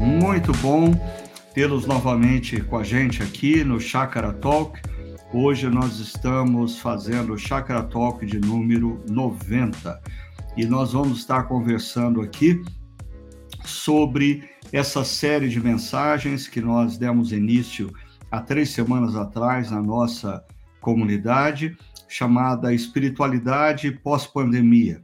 [0.00, 0.92] muito bom
[1.54, 4.80] tê-los novamente com a gente aqui no Chakra Talk.
[5.32, 10.00] Hoje nós estamos fazendo o Chakra Talk de número 90
[10.56, 12.62] e nós vamos estar conversando aqui
[13.64, 17.92] sobre essa série de mensagens que nós demos início
[18.30, 20.44] há três semanas atrás na nossa
[20.80, 21.76] comunidade,
[22.08, 25.02] chamada Espiritualidade Pós-Pandemia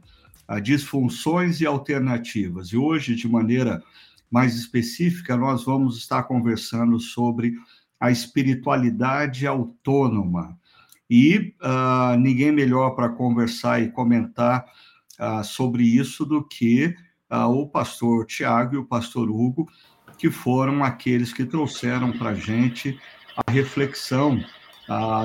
[0.51, 2.73] a disfunções e alternativas.
[2.73, 3.81] E hoje, de maneira
[4.31, 7.53] mais específica, nós vamos estar conversando sobre
[7.99, 10.57] a espiritualidade autônoma.
[11.09, 14.65] E uh, ninguém melhor para conversar e comentar
[15.19, 16.95] uh, sobre isso do que
[17.29, 19.67] uh, o pastor Tiago e o pastor Hugo,
[20.17, 22.97] que foram aqueles que trouxeram para a gente
[23.35, 24.41] a reflexão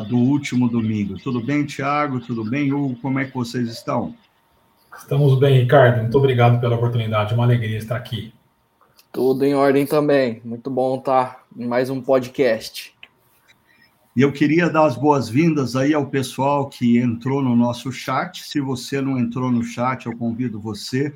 [0.09, 1.17] do último domingo.
[1.19, 2.21] Tudo bem, Tiago?
[2.21, 2.95] Tudo bem, Hugo?
[3.03, 4.15] Como é que vocês estão?
[4.97, 6.03] Estamos bem, Ricardo.
[6.03, 7.35] Muito obrigado pela oportunidade.
[7.35, 8.33] Uma alegria estar aqui.
[9.13, 10.41] Tudo em ordem também.
[10.45, 12.95] Muito bom estar em mais um podcast.
[14.15, 18.45] E eu queria dar as boas-vindas aí ao pessoal que entrou no nosso chat.
[18.45, 21.15] Se você não entrou no chat, eu convido você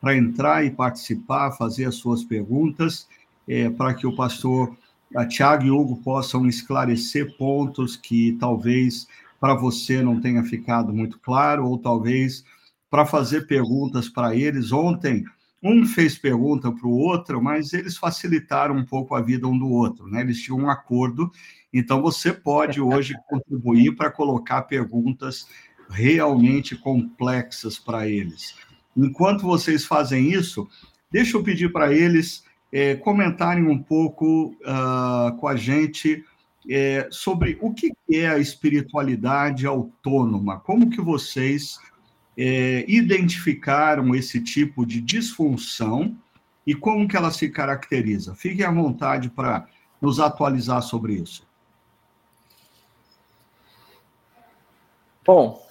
[0.00, 3.06] para entrar e participar, fazer as suas perguntas,
[3.46, 4.76] é, para que o pastor
[5.28, 9.06] Tiago e Hugo possam esclarecer pontos que talvez
[9.40, 12.44] para você não tenha ficado muito claro, ou talvez
[12.90, 14.72] para fazer perguntas para eles.
[14.72, 15.24] Ontem,
[15.62, 19.68] um fez pergunta para o outro, mas eles facilitaram um pouco a vida um do
[19.68, 20.20] outro, né?
[20.22, 21.30] Eles tinham um acordo,
[21.72, 25.46] então você pode hoje contribuir para colocar perguntas
[25.90, 28.54] realmente complexas para eles.
[28.96, 30.68] Enquanto vocês fazem isso,
[31.10, 36.24] deixa eu pedir para eles é, comentarem um pouco uh, com a gente
[36.68, 41.78] é, sobre o que é a espiritualidade autônoma, como que vocês
[42.42, 46.16] é, identificaram esse tipo de disfunção
[46.66, 48.34] e como que ela se caracteriza.
[48.34, 49.68] Fiquem à vontade para
[50.00, 51.46] nos atualizar sobre isso.
[55.22, 55.62] Bom,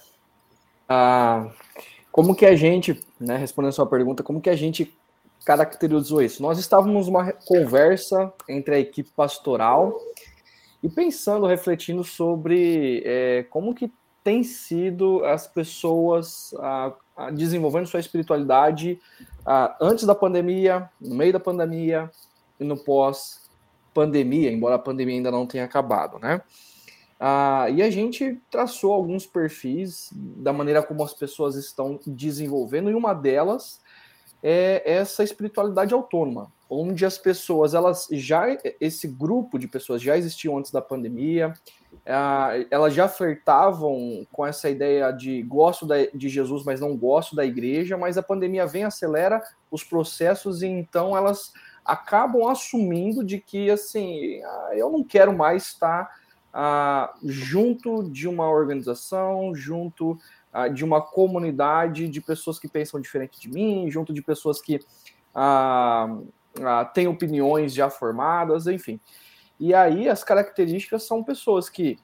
[2.12, 4.96] como que a gente, né, respondendo a sua pergunta, como que a gente
[5.44, 6.40] caracterizou isso?
[6.40, 9.98] Nós estávamos numa conversa entre a equipe pastoral
[10.80, 13.90] e pensando, refletindo sobre é, como que
[14.22, 16.94] tem sido as pessoas ah,
[17.32, 19.00] desenvolvendo sua espiritualidade
[19.44, 22.10] ah, antes da pandemia, no meio da pandemia
[22.58, 26.42] e no pós-pandemia, embora a pandemia ainda não tenha acabado, né?
[27.18, 32.94] Ah, e a gente traçou alguns perfis da maneira como as pessoas estão desenvolvendo, e
[32.94, 33.80] uma delas
[34.42, 38.46] é essa espiritualidade autônoma, onde as pessoas, elas já,
[38.80, 41.52] esse grupo de pessoas já existiam antes da pandemia,
[42.70, 47.96] elas já flertavam com essa ideia de gosto de Jesus, mas não gosto da igreja,
[47.96, 51.52] mas a pandemia vem, acelera os processos e então elas
[51.84, 56.10] acabam assumindo de que, assim, ah, eu não quero mais estar
[56.52, 60.18] ah, junto de uma organização, junto
[60.52, 64.80] ah, de uma comunidade de pessoas que pensam diferente de mim, junto de pessoas que
[65.34, 66.18] ah,
[66.62, 69.00] ah, têm opiniões já formadas, enfim.
[69.60, 71.98] E aí as características são pessoas que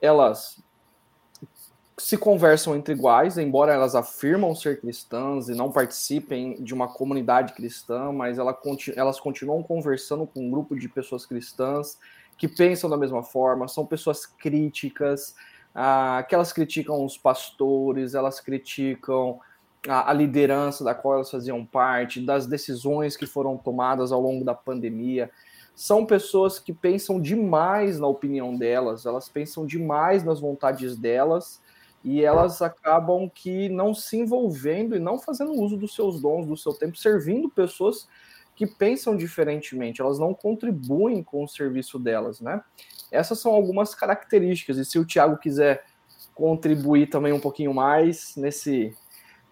[0.00, 0.64] elas
[1.98, 7.52] se conversam entre iguais, embora elas afirmam ser cristãs e não participem de uma comunidade
[7.52, 8.58] cristã, mas ela,
[8.96, 11.98] elas continuam conversando com um grupo de pessoas cristãs
[12.36, 15.36] que pensam da mesma forma, são pessoas críticas,
[15.74, 19.38] ah, que elas criticam os pastores, elas criticam
[19.86, 24.44] a, a liderança da qual elas faziam parte, das decisões que foram tomadas ao longo
[24.44, 25.30] da pandemia
[25.74, 31.60] são pessoas que pensam demais na opinião delas, elas pensam demais nas vontades delas
[32.04, 36.56] e elas acabam que não se envolvendo e não fazendo uso dos seus dons, do
[36.56, 38.08] seu tempo, servindo pessoas
[38.54, 42.62] que pensam diferentemente, elas não contribuem com o serviço delas, né?
[43.10, 45.84] Essas são algumas características, e se o Tiago quiser
[46.34, 48.94] contribuir também um pouquinho mais nesse,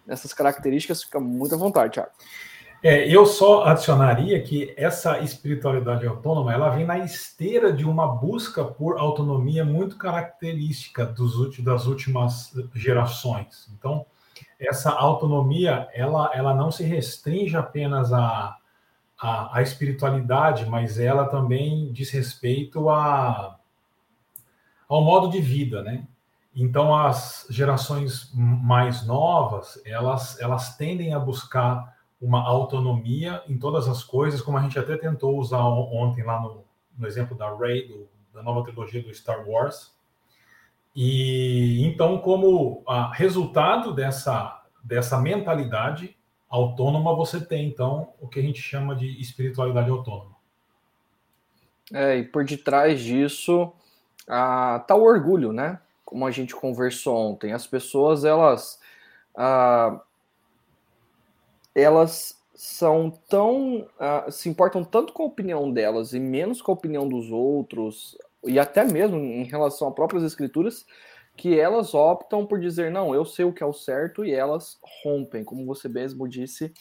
[0.05, 2.11] nessas características, fica muito à vontade, Tiago.
[2.83, 8.65] É, eu só adicionaria que essa espiritualidade autônoma ela vem na esteira de uma busca
[8.65, 13.71] por autonomia muito característica dos, das últimas gerações.
[13.77, 14.03] Então,
[14.59, 18.57] essa autonomia ela, ela não se restringe apenas à,
[19.19, 23.59] à, à espiritualidade, mas ela também diz respeito a,
[24.89, 26.07] ao modo de vida, né?
[26.55, 34.03] Então, as gerações mais novas, elas, elas tendem a buscar uma autonomia em todas as
[34.03, 36.63] coisas, como a gente até tentou usar ontem lá no,
[36.97, 39.91] no exemplo da Rey, do, da nova trilogia do Star Wars.
[40.95, 46.15] E então, como a resultado dessa, dessa mentalidade
[46.47, 50.35] autônoma, você tem, então, o que a gente chama de espiritualidade autônoma.
[51.93, 53.73] É, e por detrás disso
[54.27, 55.79] ah, tá o orgulho, né?
[56.05, 57.53] Como a gente conversou ontem.
[57.53, 58.79] As pessoas, elas.
[59.35, 60.01] Ah,
[61.75, 63.87] elas são tão.
[63.99, 68.17] Ah, se importam tanto com a opinião delas e menos com a opinião dos outros,
[68.43, 70.85] e até mesmo em relação a próprias escrituras,
[71.35, 74.79] que elas optam por dizer, não, eu sei o que é o certo, e elas
[75.03, 75.43] rompem.
[75.43, 76.73] Como você mesmo disse,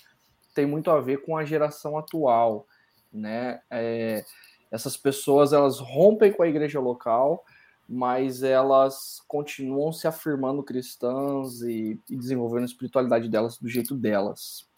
[0.55, 2.67] tem muito a ver com a geração atual,
[3.13, 3.61] né?
[3.71, 4.25] É,
[4.71, 7.45] essas pessoas, elas rompem com a igreja local,
[7.89, 14.70] mas elas continuam se afirmando cristãs e, e desenvolvendo a espiritualidade delas do jeito delas.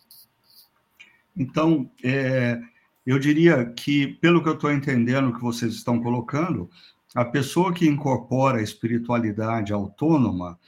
[1.37, 2.61] Então, é,
[3.05, 6.71] eu diria que, pelo que eu estou entendendo que vocês estão colocando,
[7.15, 10.59] a pessoa que incorpora a espiritualidade autônoma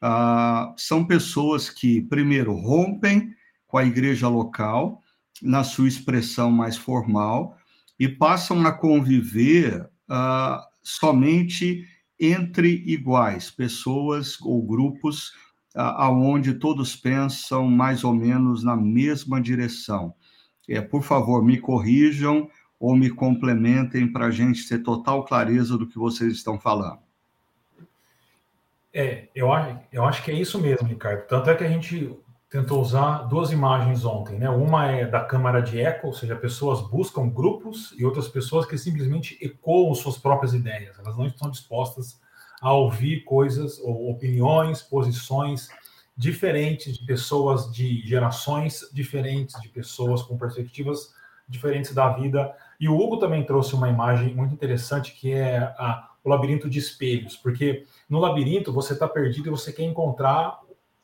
[0.00, 3.34] ah, são pessoas que, primeiro, rompem
[3.66, 5.02] com a igreja local,
[5.42, 7.56] na sua expressão mais formal,
[7.98, 11.84] e passam a conviver ah, somente
[12.20, 15.32] entre iguais, pessoas ou grupos
[15.78, 20.14] aonde todos pensam mais ou menos na mesma direção.
[20.68, 25.86] É, por favor, me corrijam ou me complementem para a gente ter total clareza do
[25.86, 27.00] que vocês estão falando.
[28.92, 29.48] É, eu
[29.92, 31.26] eu acho que é isso mesmo, Ricardo.
[31.26, 32.18] Tanto é que a gente
[32.50, 34.48] tentou usar duas imagens ontem, né?
[34.48, 38.78] Uma é da câmara de eco, ou seja, pessoas buscam grupos e outras pessoas que
[38.78, 40.98] simplesmente ecoam suas próprias ideias.
[40.98, 42.18] Elas não estão dispostas
[42.60, 45.68] a ouvir coisas ou opiniões, posições
[46.16, 51.14] diferentes de pessoas de gerações diferentes, de pessoas com perspectivas
[51.48, 52.52] diferentes da vida.
[52.80, 56.78] E o Hugo também trouxe uma imagem muito interessante que é a, o labirinto de
[56.78, 60.58] espelhos, porque no labirinto você está perdido e você quer encontrar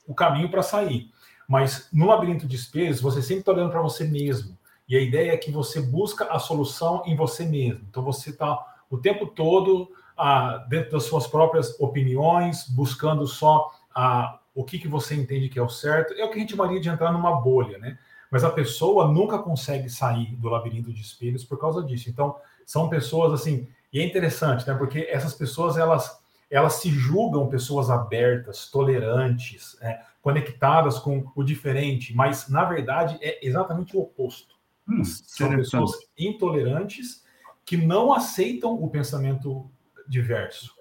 [0.06, 1.10] o caminho para sair.
[1.48, 4.58] Mas no labirinto de espelhos você sempre está olhando para você mesmo.
[4.88, 7.86] E a ideia é que você busca a solução em você mesmo.
[7.88, 8.58] Então você está
[8.90, 14.88] o tempo todo ah, dentro das suas próprias opiniões, buscando só ah, o que, que
[14.88, 16.14] você entende que é o certo.
[16.14, 17.98] É o que a gente chamaria de entrar numa bolha, né?
[18.30, 22.08] Mas a pessoa nunca consegue sair do labirinto de espelhos por causa disso.
[22.10, 24.74] Então, são pessoas assim, e é interessante, né?
[24.74, 30.00] Porque essas pessoas elas elas se julgam pessoas abertas, tolerantes, né?
[30.22, 34.54] conectadas com o diferente, mas na verdade é exatamente o oposto.
[34.88, 37.24] Hum, são pessoas intolerantes
[37.64, 39.70] que não aceitam o pensamento
[40.08, 40.74] diverso.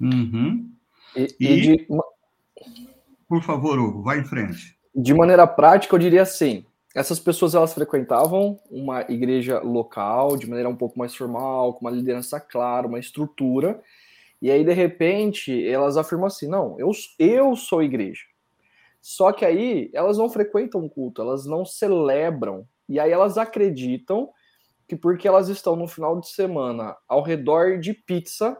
[0.00, 0.70] Uhum.
[1.16, 1.86] E, e, e de...
[3.28, 4.76] por favor, Hugo, vá em frente.
[4.94, 10.68] De maneira prática, eu diria assim: essas pessoas elas frequentavam uma igreja local de maneira
[10.68, 13.80] um pouco mais formal, com uma liderança clara, uma estrutura,
[14.40, 18.22] e aí de repente elas afirmam assim: não, eu, eu sou igreja.
[19.00, 24.30] Só que aí elas não frequentam o culto, elas não celebram, e aí elas acreditam
[24.88, 28.56] que porque elas estão no final de semana ao redor de pizza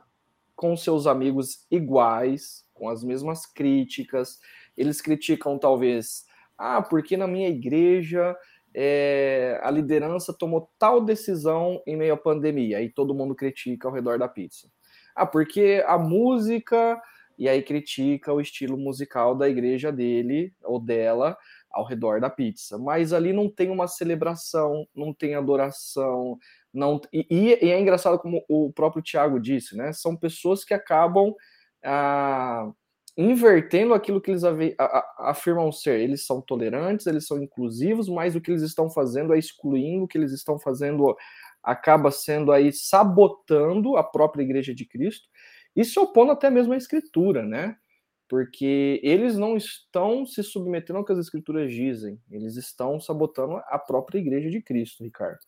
[0.54, 4.38] com seus amigos iguais, com as mesmas críticas,
[4.76, 6.26] eles criticam talvez,
[6.56, 8.36] ah, porque na minha igreja
[8.74, 13.94] é, a liderança tomou tal decisão em meio à pandemia, aí todo mundo critica ao
[13.94, 14.68] redor da pizza.
[15.14, 17.00] Ah, porque a música,
[17.38, 21.36] e aí critica o estilo musical da igreja dele ou dela,
[21.78, 22.76] ao redor da pizza.
[22.76, 26.36] Mas ali não tem uma celebração, não tem adoração,
[26.72, 29.92] não e, e é engraçado como o próprio Tiago disse, né?
[29.92, 31.34] São pessoas que acabam
[31.84, 32.70] ah,
[33.16, 34.42] invertendo aquilo que eles
[35.18, 36.00] afirmam ser.
[36.00, 40.08] Eles são tolerantes, eles são inclusivos, mas o que eles estão fazendo é excluindo, o
[40.08, 41.16] que eles estão fazendo
[41.62, 45.28] acaba sendo aí sabotando a própria igreja de Cristo
[45.76, 47.76] e se opondo até mesmo à escritura, né?
[48.28, 53.78] Porque eles não estão se submetendo ao que as escrituras dizem, eles estão sabotando a
[53.78, 55.38] própria igreja de Cristo, Ricardo.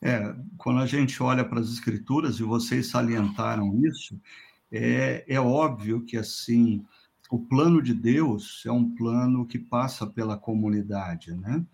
[0.00, 4.20] É, quando a gente olha para as escrituras, e vocês salientaram isso,
[4.70, 6.84] é, é óbvio que, assim,
[7.30, 11.64] o plano de Deus é um plano que passa pela comunidade, né?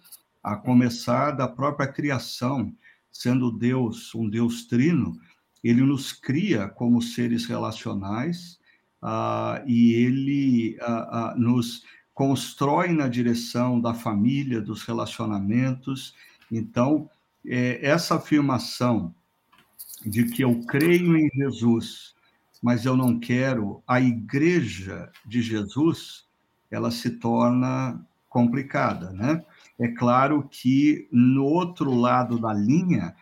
[0.42, 2.75] A começar da própria criação,
[3.11, 5.18] sendo Deus um Deus trino,
[5.62, 8.59] ele nos cria como seres relacionais,
[9.02, 11.82] uh, e ele uh, uh, nos
[12.14, 16.14] constrói na direção da família, dos relacionamentos.
[16.50, 17.11] Então,
[17.44, 19.14] é, essa afirmação
[20.04, 22.14] de que eu creio em Jesus,
[22.62, 26.26] mas eu não quero a igreja de Jesus,
[26.71, 29.44] ela se torna complicada, né?
[29.78, 33.14] É claro que no outro lado da linha,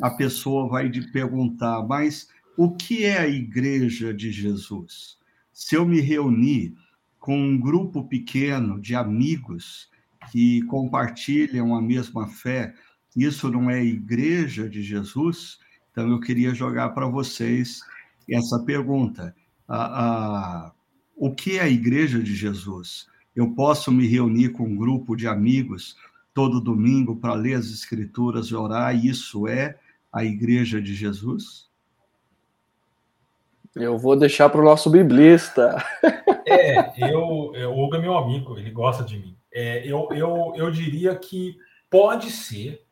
[0.00, 5.18] a pessoa vai te perguntar, mas o que é a igreja de Jesus?
[5.54, 6.74] Se eu me reunir
[7.20, 9.88] com um grupo pequeno de amigos
[10.30, 12.74] que compartilham a mesma fé,
[13.16, 15.58] isso não é igreja de Jesus?
[15.92, 17.80] Então, eu queria jogar para vocês
[18.28, 19.34] essa pergunta.
[19.68, 20.72] A, a,
[21.16, 23.06] o que é a igreja de Jesus?
[23.34, 25.96] Eu posso me reunir com um grupo de amigos
[26.34, 29.78] todo domingo para ler as escrituras e orar, isso é
[30.12, 31.68] a igreja de Jesus?
[33.74, 35.76] Eu vou deixar para o nosso biblista.
[36.46, 39.34] É, eu, é, o Hugo é meu amigo, ele gosta de mim.
[39.50, 41.56] É, eu, eu, eu diria que
[41.88, 42.84] pode ser,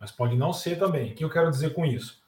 [0.00, 1.12] mas pode não ser também.
[1.12, 2.20] O que eu quero dizer com isso?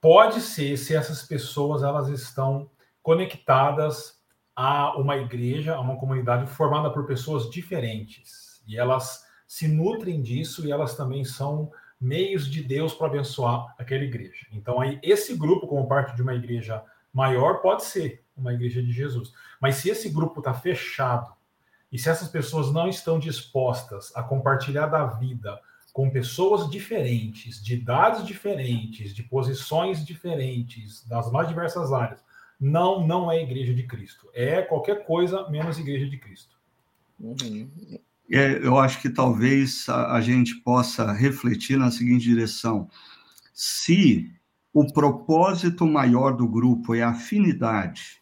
[0.00, 2.70] Pode ser se essas pessoas elas estão
[3.02, 4.18] conectadas
[4.56, 10.66] a uma igreja, a uma comunidade formada por pessoas diferentes e elas se nutrem disso
[10.66, 14.46] e elas também são meios de Deus para abençoar aquela igreja.
[14.52, 16.82] Então aí esse grupo como parte de uma igreja
[17.14, 19.32] maior pode ser uma igreja de Jesus.
[19.60, 21.32] Mas se esse grupo está fechado
[21.90, 25.58] e se essas pessoas não estão dispostas a compartilhar da vida
[25.92, 32.20] com pessoas diferentes, de idades diferentes, de posições diferentes, das mais diversas áreas,
[32.60, 34.28] não, não é igreja de Cristo.
[34.34, 36.56] É qualquer coisa menos igreja de Cristo.
[37.20, 37.70] Uhum.
[38.30, 42.88] É, eu acho que talvez a, a gente possa refletir na seguinte direção:
[43.52, 44.32] se
[44.74, 48.20] o propósito maior do grupo é a afinidade.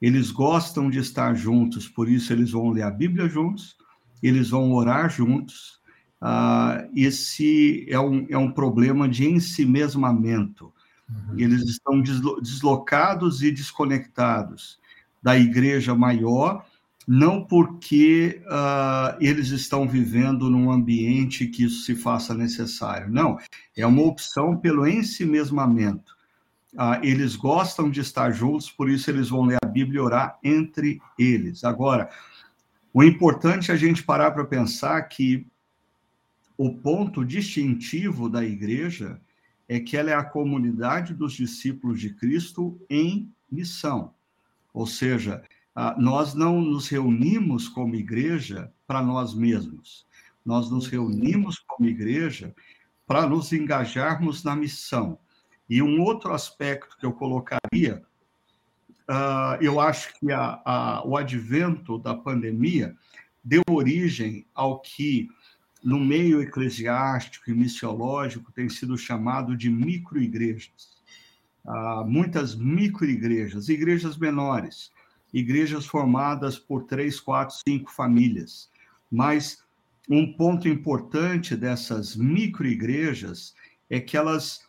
[0.00, 3.76] Eles gostam de estar juntos, por isso eles vão ler a Bíblia juntos,
[4.22, 5.78] eles vão orar juntos.
[6.18, 10.72] Ah, esse é um, é um problema de ensimesmamento.
[11.06, 11.38] Uhum.
[11.38, 12.00] Eles estão
[12.40, 14.80] deslocados e desconectados
[15.22, 16.64] da igreja maior
[17.12, 23.10] não porque uh, eles estão vivendo num ambiente que isso se faça necessário.
[23.10, 23.36] Não,
[23.76, 26.16] é uma opção pelo ensimesmamento.
[26.72, 30.38] Uh, eles gostam de estar juntos, por isso eles vão ler a Bíblia e orar
[30.40, 31.64] entre eles.
[31.64, 32.08] Agora,
[32.94, 35.44] o importante é a gente parar para pensar que
[36.56, 39.20] o ponto distintivo da igreja
[39.68, 44.14] é que ela é a comunidade dos discípulos de Cristo em missão.
[44.72, 45.42] Ou seja,
[45.96, 50.06] nós não nos reunimos como igreja para nós mesmos.
[50.44, 52.54] Nós nos reunimos como igreja
[53.06, 55.18] para nos engajarmos na missão.
[55.68, 58.02] E um outro aspecto que eu colocaria,
[59.08, 62.96] uh, eu acho que a, a, o advento da pandemia
[63.42, 65.28] deu origem ao que,
[65.82, 70.98] no meio eclesiástico e missiológico, tem sido chamado de microigrejas.
[71.64, 74.90] Uh, muitas microigrejas, igrejas menores,
[75.32, 78.70] igrejas formadas por três, quatro, cinco famílias.
[79.10, 79.62] Mas
[80.08, 83.54] um ponto importante dessas microigrejas
[83.88, 84.60] é que elas,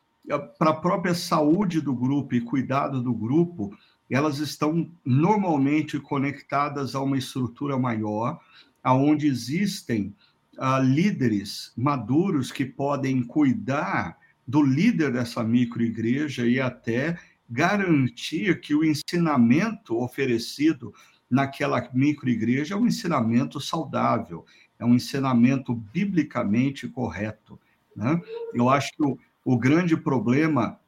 [0.58, 3.76] para a própria saúde do grupo e cuidado do grupo,
[4.10, 8.40] elas estão normalmente conectadas a uma estrutura maior,
[8.84, 10.14] aonde existem
[10.58, 17.18] uh, líderes maduros que podem cuidar do líder dessa microigreja e até
[17.52, 20.94] garantir que o ensinamento oferecido
[21.30, 24.46] naquela microigreja é um ensinamento saudável,
[24.80, 27.60] é um ensinamento biblicamente correto.
[27.94, 28.20] Né?
[28.54, 30.80] Eu acho que o, o grande problema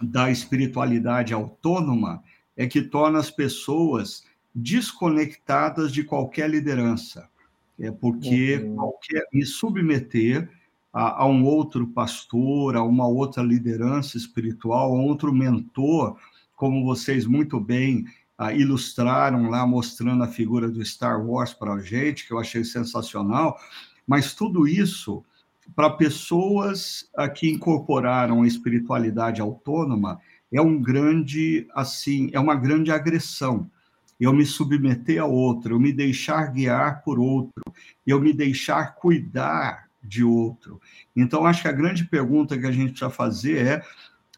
[0.00, 2.22] da espiritualidade autônoma
[2.54, 7.30] é que torna as pessoas desconectadas de qualquer liderança.
[7.78, 8.74] É porque uhum.
[8.74, 10.50] qualquer me submeter
[10.92, 16.16] a, a, um outro pastor, a uma outra liderança espiritual, a outro mentor,
[16.56, 18.04] como vocês muito bem
[18.40, 22.64] uh, ilustraram lá, mostrando a figura do Star Wars para a gente, que eu achei
[22.64, 23.58] sensacional,
[24.06, 25.24] mas tudo isso
[25.76, 30.18] para pessoas uh, que incorporaram a espiritualidade autônoma
[30.50, 33.70] é um grande assim é uma grande agressão.
[34.18, 37.62] Eu me submeter a outro, eu me deixar guiar por outro,
[38.04, 40.80] eu me deixar cuidar de outro.
[41.14, 43.82] Então, acho que a grande pergunta que a gente precisa fazer é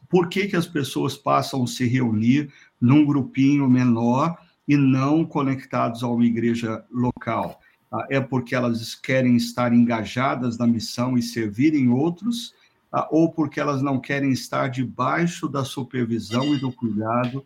[0.08, 4.36] por que, que as pessoas passam a se reunir num grupinho menor
[4.66, 7.60] e não conectados a uma igreja local?
[7.92, 12.54] Ah, é porque elas querem estar engajadas na missão e servirem outros,
[12.92, 17.44] ah, ou porque elas não querem estar debaixo da supervisão e do cuidado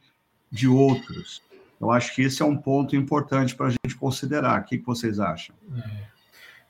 [0.51, 1.43] de outros?
[1.81, 4.63] Eu acho que esse é um ponto importante para a gente considerar.
[4.63, 5.55] O que, vocês acham?
[5.77, 6.05] É.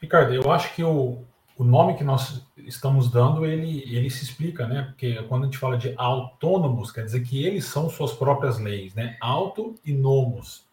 [0.00, 1.24] Ricardo, eu acho que o,
[1.56, 4.82] o nome que nós estamos dando, ele, ele se explica, né?
[4.82, 8.94] Porque quando a gente fala de autônomos, quer dizer que eles são suas próprias leis,
[8.94, 9.16] né?
[9.20, 10.66] Auto e nomos.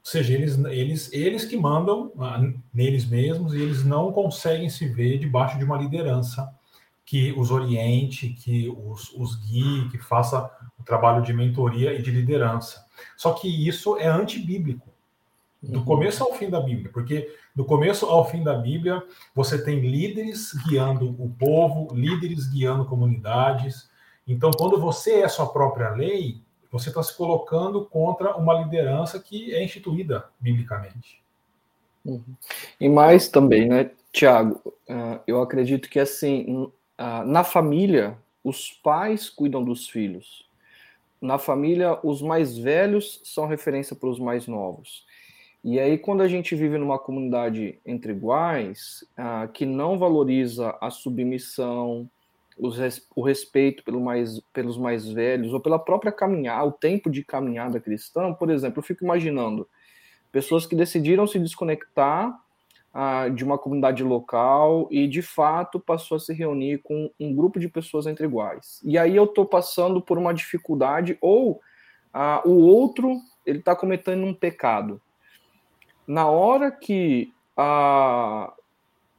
[0.00, 2.40] Ou seja, eles, eles, eles que mandam ah,
[2.72, 6.50] neles mesmos e eles não conseguem se ver debaixo de uma liderança
[7.04, 12.10] que os oriente, que os, os guie, que faça o trabalho de mentoria e de
[12.10, 12.86] liderança.
[13.16, 14.89] Só que isso é antibíblico.
[15.62, 19.02] Do começo ao fim da Bíblia, porque do começo ao fim da Bíblia
[19.34, 23.90] você tem líderes guiando o povo, líderes guiando comunidades.
[24.26, 26.40] Então, quando você é sua própria lei,
[26.70, 31.20] você está se colocando contra uma liderança que é instituída biblicamente.
[32.04, 32.22] Uhum.
[32.80, 34.60] E mais também, né, Tiago?
[34.88, 40.48] Uh, eu acredito que assim, uh, na família, os pais cuidam dos filhos.
[41.20, 45.04] Na família, os mais velhos são referência para os mais novos.
[45.62, 50.90] E aí, quando a gente vive numa comunidade entre iguais, ah, que não valoriza a
[50.90, 52.08] submissão,
[52.78, 57.22] res, o respeito pelo mais, pelos mais velhos, ou pela própria caminhada, o tempo de
[57.22, 59.68] caminhada cristã, por exemplo, eu fico imaginando
[60.32, 62.34] pessoas que decidiram se desconectar
[62.94, 67.60] ah, de uma comunidade local e, de fato, passou a se reunir com um grupo
[67.60, 68.80] de pessoas entre iguais.
[68.82, 71.60] E aí eu estou passando por uma dificuldade, ou
[72.14, 73.14] ah, o outro
[73.44, 75.00] ele está cometendo um pecado
[76.10, 78.52] na hora que a,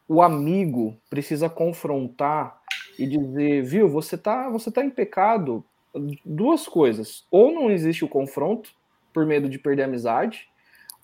[0.09, 2.59] o amigo precisa confrontar
[2.99, 5.63] e dizer, viu, você tá, você tá em pecado,
[6.25, 7.25] duas coisas.
[7.31, 8.71] Ou não existe o confronto
[9.13, 10.49] por medo de perder a amizade,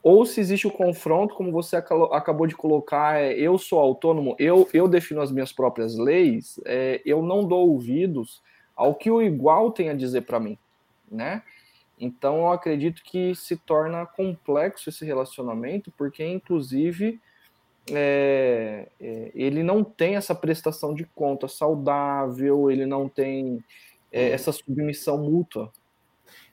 [0.04, 4.68] ou se existe o confronto, como você acabou de colocar, é, eu sou autônomo, eu,
[4.74, 8.42] eu defino as minhas próprias leis, é, eu não dou ouvidos
[8.76, 10.58] ao que o igual tem a dizer para mim,
[11.10, 11.44] né?
[12.00, 17.20] Então, eu acredito que se torna complexo esse relacionamento, porque, inclusive,
[17.92, 23.64] é, é, ele não tem essa prestação de conta saudável, ele não tem
[24.12, 25.72] é, essa submissão mútua.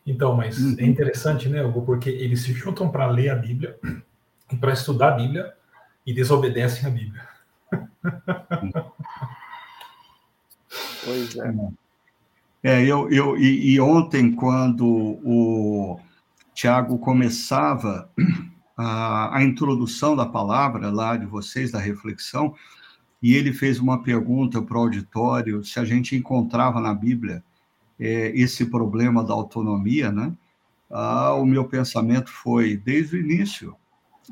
[0.07, 0.77] Então, mas uhum.
[0.79, 3.79] é interessante, né, Hugo, porque eles se juntam para ler a Bíblia,
[4.61, 5.55] para estudar a Bíblia,
[6.07, 7.29] e desobedecem a Bíblia.
[11.05, 11.55] Pois é.
[12.67, 16.01] É, eu, eu, e, e ontem, quando o
[16.55, 18.11] Tiago começava
[18.75, 22.55] a, a, introdução da palavra lá de vocês, da reflexão,
[23.23, 27.45] e ele fez uma pergunta para o auditório se a gente encontrava na Bíblia
[28.01, 30.33] é, esse problema da autonomia, né?
[30.91, 33.77] Ah, o meu pensamento foi desde o início,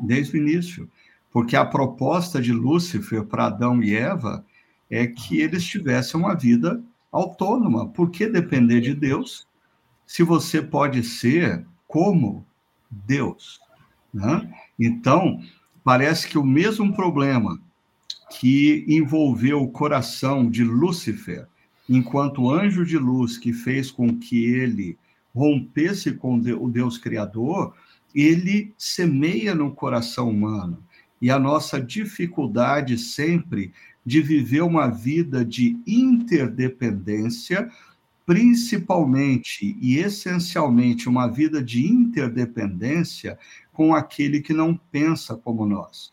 [0.01, 0.89] desde o início,
[1.31, 4.43] porque a proposta de Lúcifer para Adão e Eva
[4.91, 7.89] é que eles tivessem uma vida autônoma.
[7.89, 9.47] Por que depender de Deus
[10.07, 12.45] se você pode ser como
[12.91, 13.61] Deus?
[14.13, 14.53] Né?
[14.81, 15.41] Então,
[15.85, 17.61] parece que o mesmo problema
[18.41, 21.47] que envolveu o coração de Lúcifer,
[21.89, 24.99] enquanto anjo de luz que fez com que ele
[25.35, 27.75] rompesse com o Deus Criador,
[28.15, 30.83] ele semeia no coração humano.
[31.21, 33.73] E a nossa dificuldade sempre
[34.05, 37.71] de viver uma vida de interdependência,
[38.27, 43.39] principalmente e essencialmente uma vida de interdependência
[43.73, 46.13] com aquele que não pensa como nós,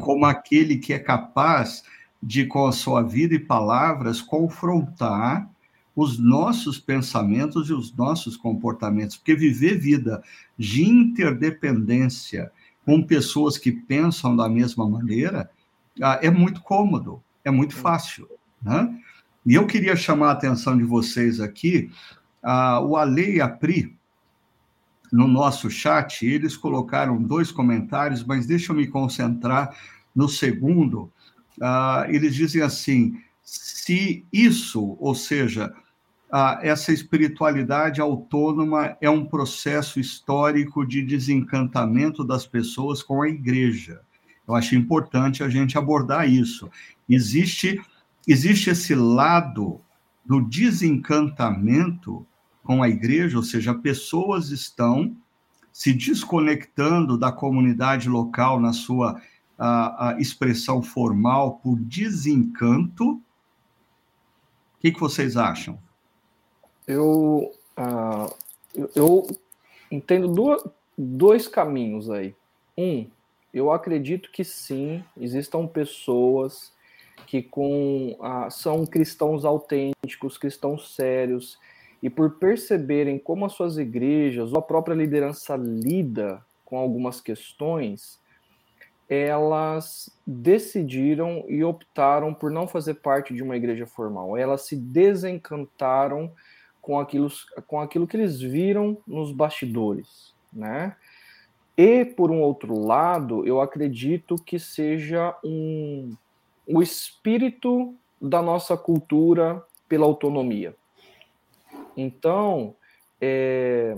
[0.00, 1.84] como aquele que é capaz
[2.22, 5.48] de, com a sua vida e palavras, confrontar
[5.94, 10.22] os nossos pensamentos e os nossos comportamentos, porque viver vida
[10.58, 12.50] de interdependência
[12.84, 15.48] com pessoas que pensam da mesma maneira
[16.00, 18.28] é muito cômodo, é muito fácil.
[18.62, 18.98] Né?
[19.46, 21.90] E eu queria chamar a atenção de vocês aqui,
[22.42, 23.96] ah, o Ale e a Pri,
[25.12, 29.76] no nosso chat, eles colocaram dois comentários, mas deixa eu me concentrar
[30.14, 31.12] no segundo.
[31.60, 35.72] Ah, eles dizem assim: se isso, ou seja,
[36.62, 44.00] essa espiritualidade autônoma é um processo histórico de desencantamento das pessoas com a igreja.
[44.46, 46.70] Eu acho importante a gente abordar isso.
[47.08, 47.80] Existe,
[48.26, 49.80] existe esse lado
[50.24, 52.26] do desencantamento
[52.62, 55.16] com a igreja, ou seja, pessoas estão
[55.72, 59.20] se desconectando da comunidade local na sua
[59.58, 63.12] a, a expressão formal por desencanto.
[63.12, 63.20] O
[64.80, 65.78] que, que vocês acham?
[66.86, 68.34] Eu, uh,
[68.74, 69.26] eu, eu,
[69.90, 70.62] entendo duas,
[70.96, 72.34] dois caminhos aí.
[72.76, 73.06] Um,
[73.54, 76.74] eu acredito que sim, existam pessoas
[77.28, 81.56] que com ah, são cristãos autênticos, cristãos sérios,
[82.02, 88.20] e por perceberem como as suas igrejas ou a própria liderança lida com algumas questões,
[89.08, 94.36] elas decidiram e optaram por não fazer parte de uma igreja formal.
[94.36, 96.32] Elas se desencantaram
[96.82, 97.30] com aquilo,
[97.66, 100.96] com aquilo que eles viram nos bastidores, né?
[101.76, 106.16] E, por um outro lado, eu acredito que seja um,
[106.66, 110.74] o espírito da nossa cultura pela autonomia.
[111.96, 112.76] Então,
[113.20, 113.96] é,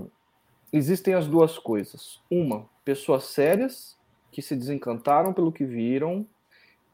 [0.73, 2.21] existem as duas coisas.
[2.31, 3.97] Uma, pessoas sérias
[4.33, 6.27] que se desencantaram pelo que viram,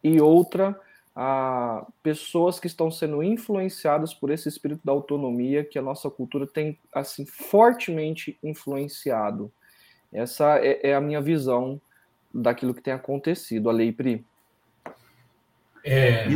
[0.03, 0.79] e outra,
[1.15, 6.47] a pessoas que estão sendo influenciadas por esse espírito da autonomia que a nossa cultura
[6.47, 9.53] tem assim fortemente influenciado.
[10.13, 11.81] Essa é, é a minha visão
[12.33, 13.71] daquilo que tem acontecido.
[13.71, 14.25] A lei Pri.
[15.85, 16.27] É,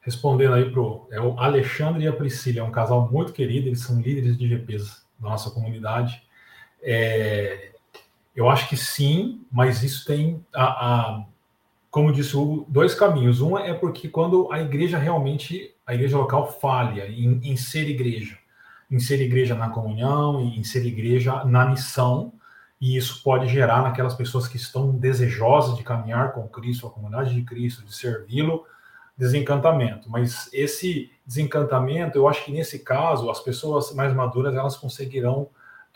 [0.00, 3.80] respondendo aí pro é o Alexandre e a Priscila, é um casal muito querido, eles
[3.80, 6.22] são líderes de GPs da nossa comunidade.
[6.82, 7.72] É,
[8.34, 11.24] eu acho que sim, mas isso tem a, a
[11.90, 13.42] como disse o Hugo, dois caminhos.
[13.42, 18.38] Um é porque quando a igreja realmente, a igreja local falha em, em ser igreja,
[18.90, 22.32] em ser igreja na comunhão, em ser igreja na missão,
[22.82, 27.32] e isso pode gerar naquelas pessoas que estão desejosas de caminhar com Cristo, a comunidade
[27.32, 28.66] de Cristo, de servi-lo,
[29.16, 30.10] desencantamento.
[30.10, 35.42] Mas esse desencantamento, eu acho que nesse caso, as pessoas mais maduras, elas conseguirão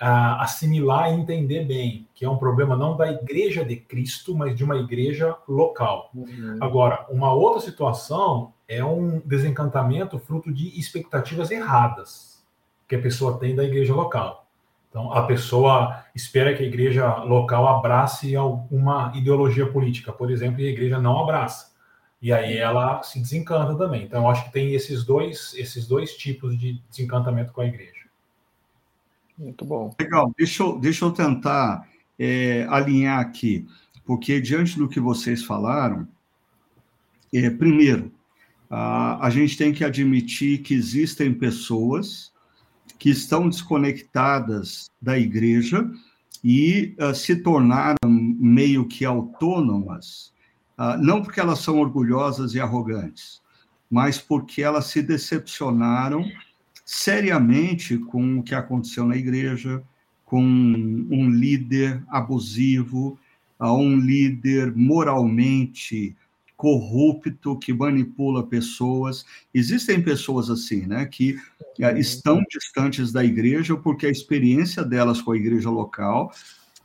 [0.00, 4.54] uh, assimilar e entender bem, que é um problema não da igreja de Cristo, mas
[4.54, 6.12] de uma igreja local.
[6.14, 6.56] Uhum.
[6.60, 12.46] Agora, uma outra situação é um desencantamento fruto de expectativas erradas
[12.86, 14.45] que a pessoa tem da igreja local.
[14.96, 20.68] Então, a pessoa espera que a igreja local abrace alguma ideologia política, por exemplo, e
[20.68, 21.70] a igreja não abraça.
[22.22, 24.04] E aí ela se desencanta também.
[24.04, 28.06] Então, eu acho que tem esses dois, esses dois tipos de desencantamento com a igreja.
[29.36, 29.94] Muito bom.
[30.00, 31.86] Legal, deixa eu, deixa eu tentar
[32.18, 33.66] é, alinhar aqui,
[34.02, 36.08] porque diante do que vocês falaram,
[37.34, 38.10] é, primeiro,
[38.70, 42.34] a, a gente tem que admitir que existem pessoas
[42.98, 45.88] que estão desconectadas da igreja
[46.42, 50.32] e uh, se tornaram meio que autônomas,
[50.78, 53.42] uh, não porque elas são orgulhosas e arrogantes,
[53.90, 56.24] mas porque elas se decepcionaram
[56.84, 59.82] seriamente com o que aconteceu na igreja,
[60.24, 63.18] com um líder abusivo,
[63.60, 66.16] um líder moralmente
[66.56, 69.24] corrupto que manipula pessoas.
[69.52, 71.38] Existem pessoas assim, né, que
[71.78, 76.32] eh, estão distantes da igreja porque a experiência delas com a igreja local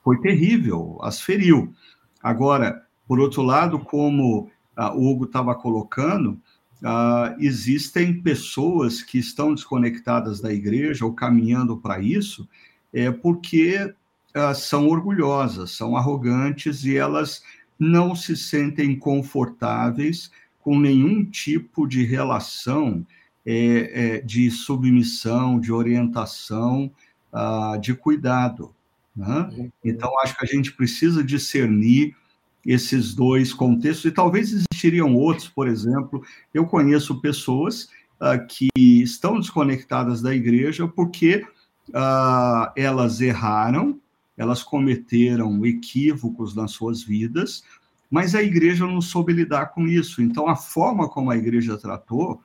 [0.04, 1.74] foi terrível, as feriu.
[2.22, 6.40] Agora, por outro lado, como ah, o Hugo estava colocando,
[6.82, 12.50] Uh, existem pessoas que estão desconectadas da igreja ou caminhando para isso,
[12.92, 13.94] é porque
[14.36, 17.44] uh, são orgulhosas, são arrogantes e elas
[17.82, 23.04] não se sentem confortáveis com nenhum tipo de relação
[23.44, 26.92] é, é, de submissão, de orientação,
[27.34, 28.72] uh, de cuidado.
[29.16, 29.50] Né?
[29.58, 29.72] Uhum.
[29.84, 32.16] Então, acho que a gente precisa discernir
[32.64, 37.90] esses dois contextos, e talvez existiriam outros, por exemplo, eu conheço pessoas
[38.22, 41.44] uh, que estão desconectadas da igreja porque
[41.90, 44.00] uh, elas erraram,
[44.42, 47.64] elas cometeram equívocos nas suas vidas,
[48.10, 50.20] mas a igreja não soube lidar com isso.
[50.20, 52.42] Então, a forma como a igreja tratou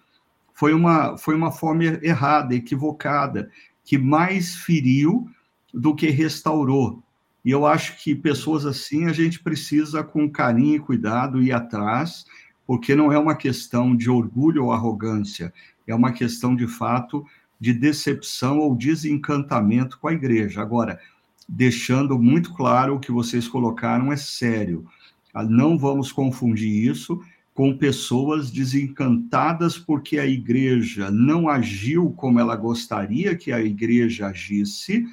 [0.52, 3.50] foi uma, foi uma forma errada, equivocada,
[3.82, 5.26] que mais feriu
[5.72, 7.02] do que restaurou.
[7.42, 12.26] E eu acho que pessoas assim a gente precisa, com carinho e cuidado, ir atrás,
[12.66, 15.50] porque não é uma questão de orgulho ou arrogância,
[15.86, 17.24] é uma questão, de fato,
[17.58, 20.60] de decepção ou desencantamento com a igreja.
[20.60, 21.00] Agora,
[21.48, 24.86] deixando muito claro o que vocês colocaram é sério.
[25.32, 27.20] Ah, não vamos confundir isso
[27.54, 35.06] com pessoas desencantadas porque a igreja não agiu como ela gostaria que a igreja agisse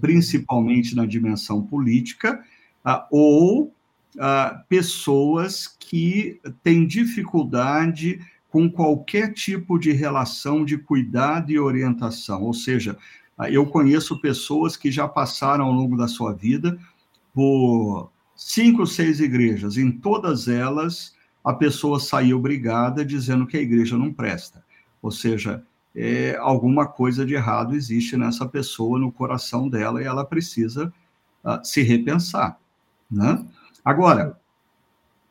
[0.00, 2.42] principalmente na dimensão política,
[2.84, 11.58] uh, ou uh, pessoas que têm dificuldade com qualquer tipo de relação de cuidado e
[11.58, 12.42] orientação.
[12.42, 12.96] Ou seja,
[13.50, 16.78] eu conheço pessoas que já passaram ao longo da sua vida
[17.32, 19.76] por cinco, seis igrejas.
[19.76, 24.64] Em todas elas, a pessoa saiu obrigada dizendo que a igreja não presta.
[25.00, 25.62] Ou seja,
[25.94, 30.92] é, alguma coisa de errado existe nessa pessoa, no coração dela, e ela precisa
[31.44, 32.58] uh, se repensar.
[33.10, 33.44] Né?
[33.84, 34.38] Agora,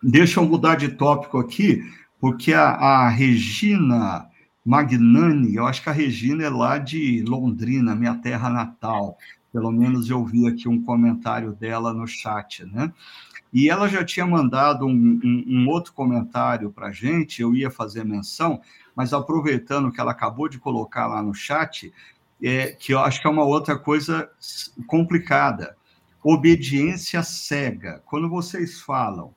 [0.02, 1.84] deixa eu mudar de tópico aqui,
[2.20, 4.28] porque a, a Regina
[4.68, 9.18] Magnani, eu acho que a Regina é lá de Londrina, minha terra natal.
[9.54, 12.92] Pelo menos eu vi aqui um comentário dela no chat, né?
[13.54, 17.72] E ela já tinha mandado um, um, um outro comentário para a gente, eu ia
[17.72, 18.60] fazer menção,
[18.94, 21.94] mas aproveitando que ela acabou de colocar lá no chat,
[22.44, 24.30] é, que eu acho que é uma outra coisa
[24.86, 25.78] complicada.
[26.22, 28.04] Obediência cega.
[28.06, 29.34] Quando vocês falam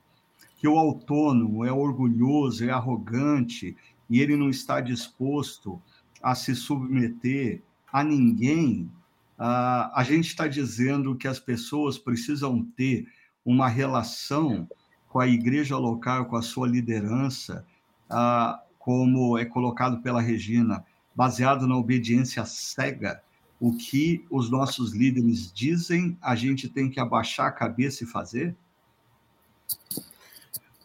[0.57, 3.77] que o autônomo é orgulhoso, é arrogante
[4.11, 5.81] e ele não está disposto
[6.21, 8.91] a se submeter a ninguém,
[9.39, 13.07] uh, a gente está dizendo que as pessoas precisam ter
[13.45, 14.69] uma relação
[15.09, 17.65] com a igreja local, com a sua liderança,
[18.11, 23.23] uh, como é colocado pela Regina, baseado na obediência cega.
[23.61, 28.57] O que os nossos líderes dizem, a gente tem que abaixar a cabeça e fazer?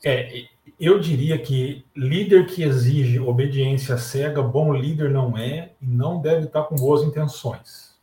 [0.04, 0.48] É,
[0.80, 6.46] eu diria que líder que exige obediência cega, bom líder não é e não deve
[6.46, 7.96] estar com boas intenções.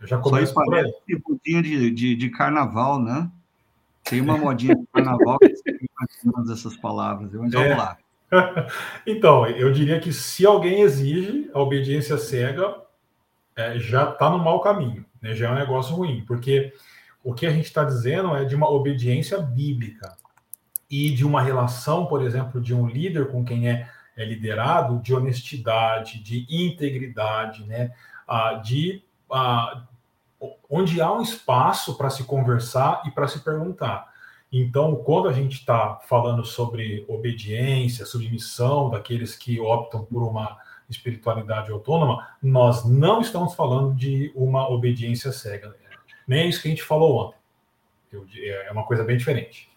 [0.00, 0.92] Eu já começo Só por aí.
[1.44, 3.30] de, de, de, carnaval, né?
[4.04, 7.32] Tem uma modinha de carnaval que essas palavras.
[7.32, 7.56] Mas é.
[7.56, 7.98] vamos lá.
[9.06, 12.76] então, eu diria que se alguém exige a obediência cega,
[13.56, 15.34] é, já está no mau caminho, né?
[15.34, 16.72] já é um negócio ruim, porque
[17.24, 20.16] o que a gente está dizendo é de uma obediência bíblica
[20.90, 25.14] e de uma relação, por exemplo, de um líder com quem é, é liderado, de
[25.14, 27.92] honestidade, de integridade, né?
[28.26, 29.84] Ah, de ah,
[30.68, 34.08] onde há um espaço para se conversar e para se perguntar.
[34.50, 40.56] Então, quando a gente está falando sobre obediência, submissão daqueles que optam por uma
[40.88, 45.76] espiritualidade autônoma, nós não estamos falando de uma obediência cega.
[46.26, 47.38] Nem isso que a gente falou ontem.
[48.42, 49.67] É uma coisa bem diferente.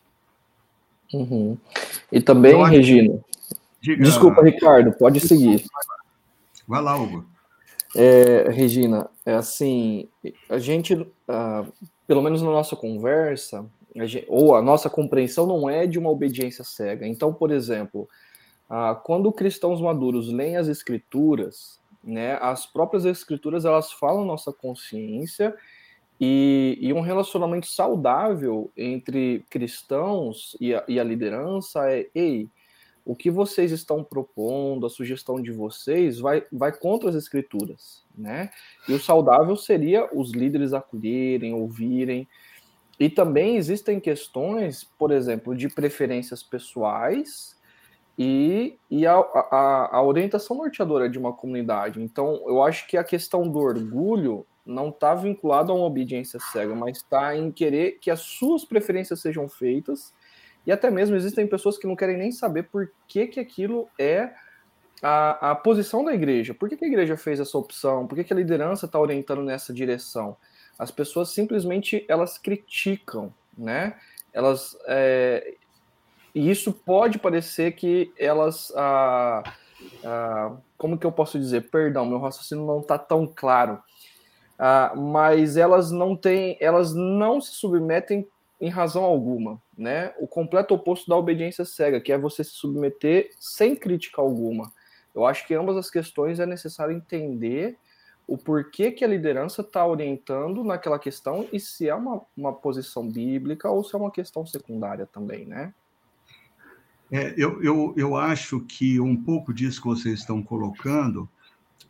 [1.13, 1.58] Uhum.
[2.12, 3.19] E também, então, Regina.
[3.82, 4.04] Diga...
[4.04, 5.65] Desculpa, Ricardo, pode seguir.
[6.67, 7.26] Vai lá, Hugo.
[7.95, 10.08] É, Regina, é assim,
[10.50, 11.74] a gente, uh,
[12.08, 13.65] pelo menos na nossa conversa,
[13.97, 17.06] a gente, ou a nossa compreensão não é de uma obediência cega.
[17.06, 18.08] Então, por exemplo,
[18.69, 25.54] uh, quando cristãos maduros leem as escrituras, né, as próprias escrituras elas falam nossa consciência
[26.23, 32.47] e, e, um relacionamento saudável entre cristãos e a, e a, liderança é: ei,
[33.03, 38.51] o que vocês estão propondo, a sugestão de vocês, vai, vai contra as escrituras, né?
[38.88, 42.27] E o saudável seria os líderes acolherem, ouvirem.
[42.99, 47.57] E também existem questões, por exemplo, de preferências pessoais
[48.15, 51.99] e, e a, a, a orientação norteadora de uma comunidade.
[51.99, 56.76] Então, eu acho que a questão do orgulho não está vinculado a uma obediência cega,
[56.76, 60.13] mas está em querer que as suas preferências sejam feitas.
[60.65, 64.32] E até mesmo existem pessoas que não querem nem saber por que, que aquilo é
[65.02, 66.54] a, a posição da igreja.
[66.54, 68.06] Por que, que a igreja fez essa opção?
[68.06, 70.38] Por que, que a liderança está orientando nessa direção?
[70.78, 73.95] As pessoas simplesmente elas criticam, né?
[74.32, 75.56] Elas é,
[76.34, 79.43] e isso pode parecer que elas ah,
[80.78, 81.69] como que eu posso dizer?
[81.69, 83.82] Perdão, meu raciocínio não está tão claro
[84.62, 88.28] Uh, mas elas não têm, elas não se submetem
[88.60, 90.13] em razão alguma, né?
[90.19, 94.71] O completo oposto da obediência cega, que é você se submeter sem crítica alguma.
[95.15, 97.76] Eu acho que ambas as questões é necessário entender
[98.28, 103.10] o porquê que a liderança está orientando naquela questão e se é uma, uma posição
[103.10, 105.74] bíblica ou se é uma questão secundária também, né?
[107.12, 111.28] É, eu, eu, eu acho que um pouco disso que vocês estão colocando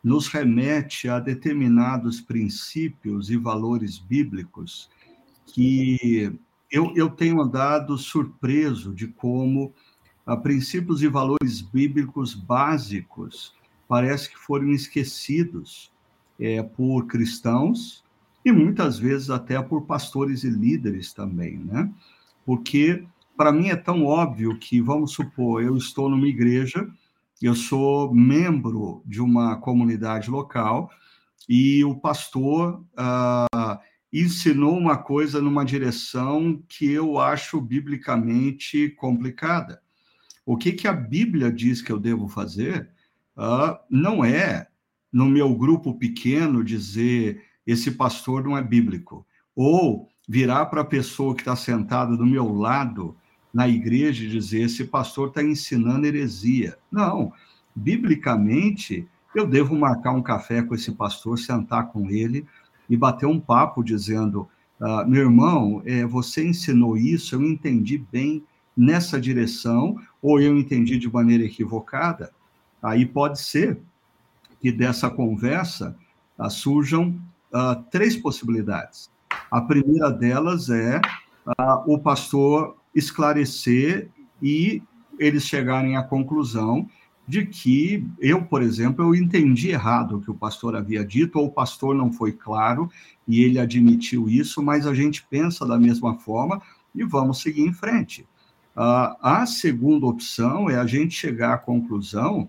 [0.02, 4.90] nos remete a determinados princípios e valores bíblicos
[5.46, 6.32] que
[6.70, 9.72] eu, eu tenho andado surpreso de como
[10.26, 13.54] a ah, princípios e valores bíblicos básicos
[13.86, 15.92] parece que foram esquecidos
[16.38, 18.02] é, por cristãos
[18.44, 21.92] e muitas vezes até por pastores e líderes também, né?
[22.44, 23.04] Porque
[23.36, 26.88] para mim é tão óbvio que, vamos supor, eu estou numa igreja
[27.46, 30.90] eu sou membro de uma comunidade local
[31.48, 33.78] e o pastor uh,
[34.12, 39.82] ensinou uma coisa numa direção que eu acho biblicamente complicada.
[40.44, 42.90] O que, que a Bíblia diz que eu devo fazer
[43.36, 44.68] uh, não é,
[45.12, 49.26] no meu grupo pequeno, dizer esse pastor não é bíblico.
[49.54, 53.16] Ou virar para a pessoa que está sentada do meu lado
[53.52, 56.78] na igreja e dizer esse pastor está ensinando heresia.
[56.90, 57.32] Não,
[57.74, 62.46] biblicamente, eu devo marcar um café com esse pastor, sentar com ele
[62.88, 64.48] e bater um papo dizendo:
[64.80, 68.44] ah, meu irmão, é, você ensinou isso, eu entendi bem
[68.76, 72.32] nessa direção, ou eu entendi de maneira equivocada.
[72.82, 73.80] Aí pode ser
[74.60, 75.96] que dessa conversa
[76.38, 77.14] ah, surjam
[77.52, 79.10] ah, três possibilidades.
[79.50, 81.00] A primeira delas é
[81.86, 84.82] o pastor esclarecer e
[85.18, 86.88] eles chegarem à conclusão
[87.26, 91.46] de que eu, por exemplo, eu entendi errado o que o pastor havia dito, ou
[91.46, 92.90] o pastor não foi claro
[93.26, 96.60] e ele admitiu isso, mas a gente pensa da mesma forma
[96.94, 98.22] e vamos seguir em frente.
[98.76, 102.48] Uh, a segunda opção é a gente chegar à conclusão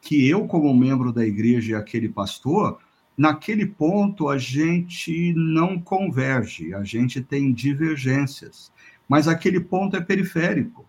[0.00, 2.78] que eu, como membro da igreja e aquele pastor,
[3.16, 8.72] naquele ponto a gente não converge, a gente tem divergências,
[9.08, 10.84] mas aquele ponto é periférico.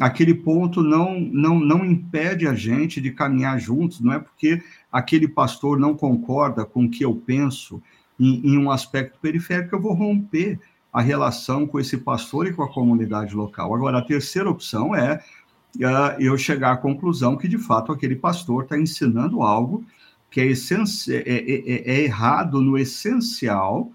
[0.00, 5.26] Aquele ponto não, não, não impede a gente de caminhar juntos, não é porque aquele
[5.26, 7.82] pastor não concorda com o que eu penso
[8.18, 10.58] em, em um aspecto periférico, eu vou romper
[10.92, 13.74] a relação com esse pastor e com a comunidade local.
[13.74, 15.22] Agora, a terceira opção é
[15.76, 19.84] uh, eu chegar à conclusão que, de fato, aquele pastor está ensinando algo
[20.30, 23.90] que é, é, é, é, é errado no essencial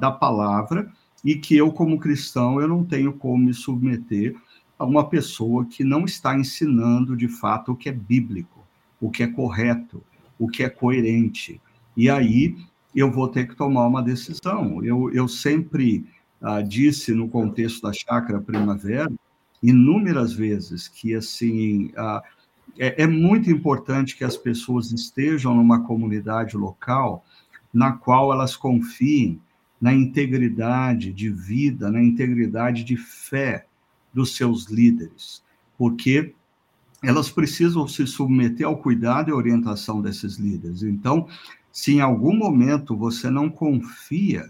[0.00, 0.90] da palavra
[1.24, 4.36] e que eu, como cristão, eu não tenho como me submeter
[4.78, 8.64] a uma pessoa que não está ensinando, de fato, o que é bíblico,
[9.00, 10.02] o que é correto,
[10.38, 11.60] o que é coerente.
[11.96, 12.56] E aí
[12.94, 14.84] eu vou ter que tomar uma decisão.
[14.84, 16.04] Eu, eu sempre
[16.42, 19.10] uh, disse no contexto da chácara primavera,
[19.62, 22.20] inúmeras vezes, que assim uh,
[22.78, 27.24] é, é muito importante que as pessoas estejam numa comunidade local
[27.72, 29.40] na qual elas confiem
[29.84, 33.66] na integridade de vida, na integridade de fé
[34.14, 35.42] dos seus líderes,
[35.76, 36.32] porque
[37.02, 40.82] elas precisam se submeter ao cuidado e orientação desses líderes.
[40.82, 41.28] Então,
[41.70, 44.48] se em algum momento você não confia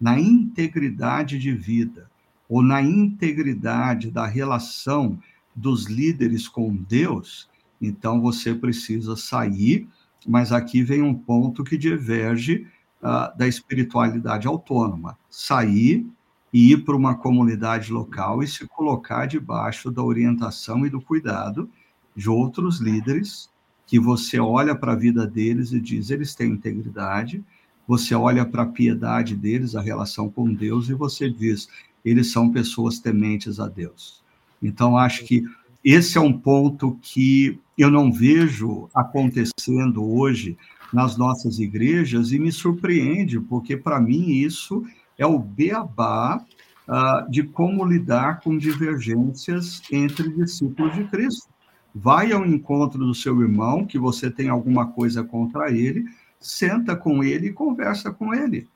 [0.00, 2.08] na integridade de vida
[2.48, 5.18] ou na integridade da relação
[5.52, 7.50] dos líderes com Deus,
[7.82, 9.88] então você precisa sair,
[10.24, 12.68] mas aqui vem um ponto que diverge
[13.06, 15.16] uh, da espiritualidade autônoma.
[15.30, 16.04] Sair
[16.52, 21.70] e ir para uma comunidade local e se colocar debaixo da orientação e do cuidado
[22.14, 23.48] de outros líderes
[23.86, 27.44] que você olha para a vida deles e diz, eles têm integridade,
[27.86, 31.68] você olha para a piedade deles, a relação com Deus, e você diz,
[32.04, 34.24] eles são pessoas tementes a Deus.
[34.60, 35.44] Então, acho que
[35.84, 40.58] esse é um ponto que eu não vejo acontecendo hoje
[40.92, 44.84] nas nossas igrejas e me surpreende, porque para mim isso
[45.18, 46.44] é o beabá
[46.88, 51.48] uh, de como lidar com divergências entre discípulos de Cristo
[51.98, 56.04] vai ao encontro do seu irmão, que você tem alguma coisa contra ele,
[56.38, 58.68] senta com ele e conversa com ele.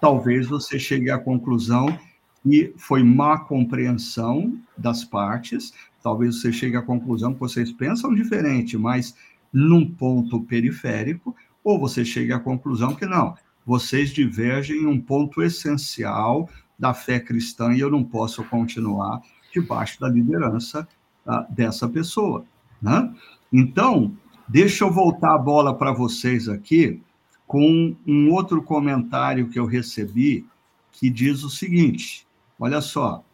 [0.00, 1.98] Talvez você chegue à conclusão
[2.44, 8.78] que foi má compreensão das partes, talvez você chegue à conclusão que vocês pensam diferente,
[8.78, 9.16] mas
[9.52, 15.42] num ponto periférico, ou você chegue à conclusão que não, vocês divergem em um ponto
[15.42, 19.20] essencial da fé cristã e eu não posso continuar
[19.52, 20.88] debaixo da liderança
[21.26, 22.44] uh, dessa pessoa.
[22.80, 23.14] Né?
[23.52, 24.16] Então,
[24.48, 27.02] deixa eu voltar a bola para vocês aqui
[27.46, 30.46] com um outro comentário que eu recebi
[30.92, 32.26] que diz o seguinte:
[32.58, 33.24] olha só,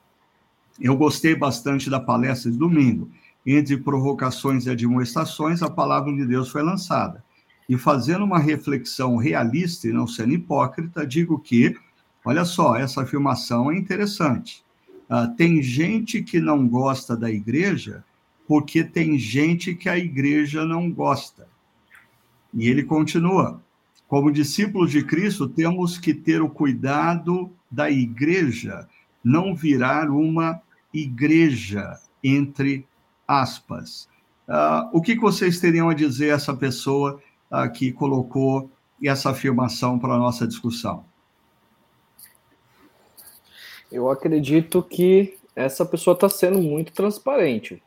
[0.80, 3.10] eu gostei bastante da palestra de domingo.
[3.44, 7.24] Entre provocações e admoestações, a palavra de Deus foi lançada.
[7.68, 11.76] E fazendo uma reflexão realista e não sendo hipócrita, digo que,
[12.24, 14.64] olha só, essa afirmação é interessante.
[15.10, 18.04] Uh, tem gente que não gosta da igreja
[18.46, 21.48] porque tem gente que a igreja não gosta.
[22.54, 23.60] E ele continua:
[24.08, 28.88] como discípulos de Cristo, temos que ter o cuidado da igreja
[29.26, 30.62] não virar uma
[30.94, 32.86] igreja, entre
[33.26, 34.08] aspas.
[34.46, 37.20] Uh, o que vocês teriam a dizer a essa pessoa
[37.50, 38.70] uh, que colocou
[39.04, 41.04] essa afirmação para a nossa discussão?
[43.90, 47.82] Eu acredito que essa pessoa está sendo muito transparente.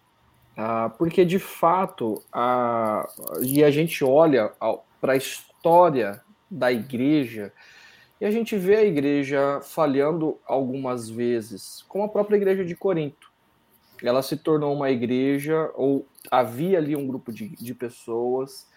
[0.56, 3.08] Ah, porque de fato, a,
[3.42, 4.52] e a gente olha
[5.00, 7.54] para a história da igreja
[8.20, 13.32] e a gente vê a igreja falhando algumas vezes, como a própria igreja de Corinto.
[14.04, 18.68] Ela se tornou uma igreja, ou havia ali um grupo de, de pessoas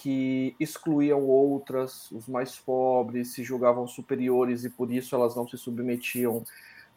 [0.00, 5.58] que excluíam outras, os mais pobres, se julgavam superiores e por isso elas não se
[5.58, 6.44] submetiam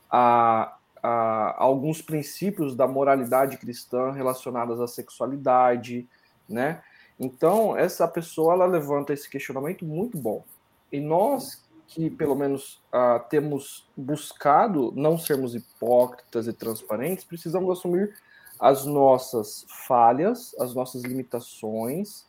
[0.09, 6.07] a, a, alguns princípios da moralidade cristã relacionados à sexualidade,
[6.47, 6.81] né?
[7.19, 10.43] Então, essa pessoa ela levanta esse questionamento muito bom.
[10.91, 18.15] E nós que pelo menos uh, temos buscado não sermos hipócritas e transparentes, precisamos assumir
[18.57, 22.25] as nossas falhas, as nossas limitações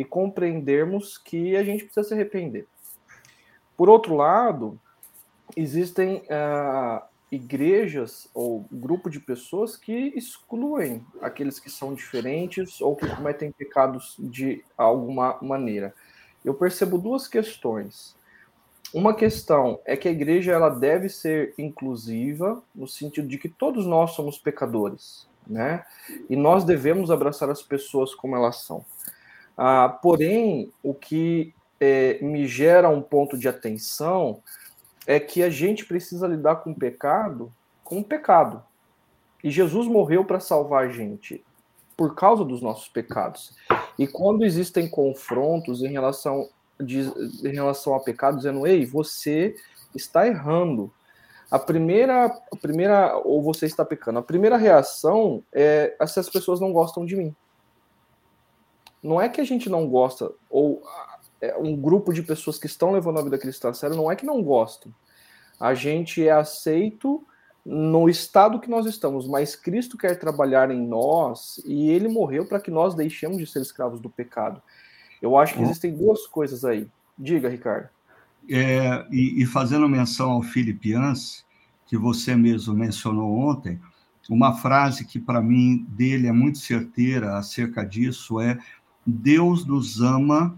[0.00, 2.66] e compreendermos que a gente precisa se arrepender.
[3.76, 4.80] Por outro lado,
[5.54, 13.06] existem uh, igrejas ou grupo de pessoas que excluem aqueles que são diferentes ou que
[13.14, 15.94] cometem pecados de alguma maneira.
[16.42, 18.16] Eu percebo duas questões.
[18.94, 23.84] Uma questão é que a igreja ela deve ser inclusiva no sentido de que todos
[23.84, 25.84] nós somos pecadores, né?
[26.28, 28.82] E nós devemos abraçar as pessoas como elas são.
[29.62, 34.42] Ah, porém, o que é, me gera um ponto de atenção
[35.06, 37.52] é que a gente precisa lidar com o pecado
[37.90, 38.62] com o pecado.
[39.42, 41.44] E Jesus morreu para salvar a gente
[41.96, 43.52] por causa dos nossos pecados.
[43.98, 46.48] E quando existem confrontos em relação,
[46.78, 47.00] de,
[47.44, 49.56] em relação a pecado, dizendo, ei, você
[49.92, 50.90] está errando.
[51.50, 56.60] A primeira, a primeira, ou você está pecando, a primeira reação é se as pessoas
[56.60, 57.34] não gostam de mim.
[59.02, 60.82] Não é que a gente não gosta, ou
[61.40, 64.16] é um grupo de pessoas que estão levando a vida cristã a sério, não é
[64.16, 64.92] que não gostam.
[65.58, 67.24] A gente é aceito
[67.64, 72.60] no estado que nós estamos, mas Cristo quer trabalhar em nós e ele morreu para
[72.60, 74.62] que nós deixemos de ser escravos do pecado.
[75.20, 76.88] Eu acho que existem duas coisas aí.
[77.18, 77.88] Diga, Ricardo.
[78.48, 81.44] É, e, e, fazendo menção ao Filipians,
[81.86, 83.78] que você mesmo mencionou ontem,
[84.30, 88.58] uma frase que para mim dele é muito certeira acerca disso é:
[89.10, 90.56] Deus nos ama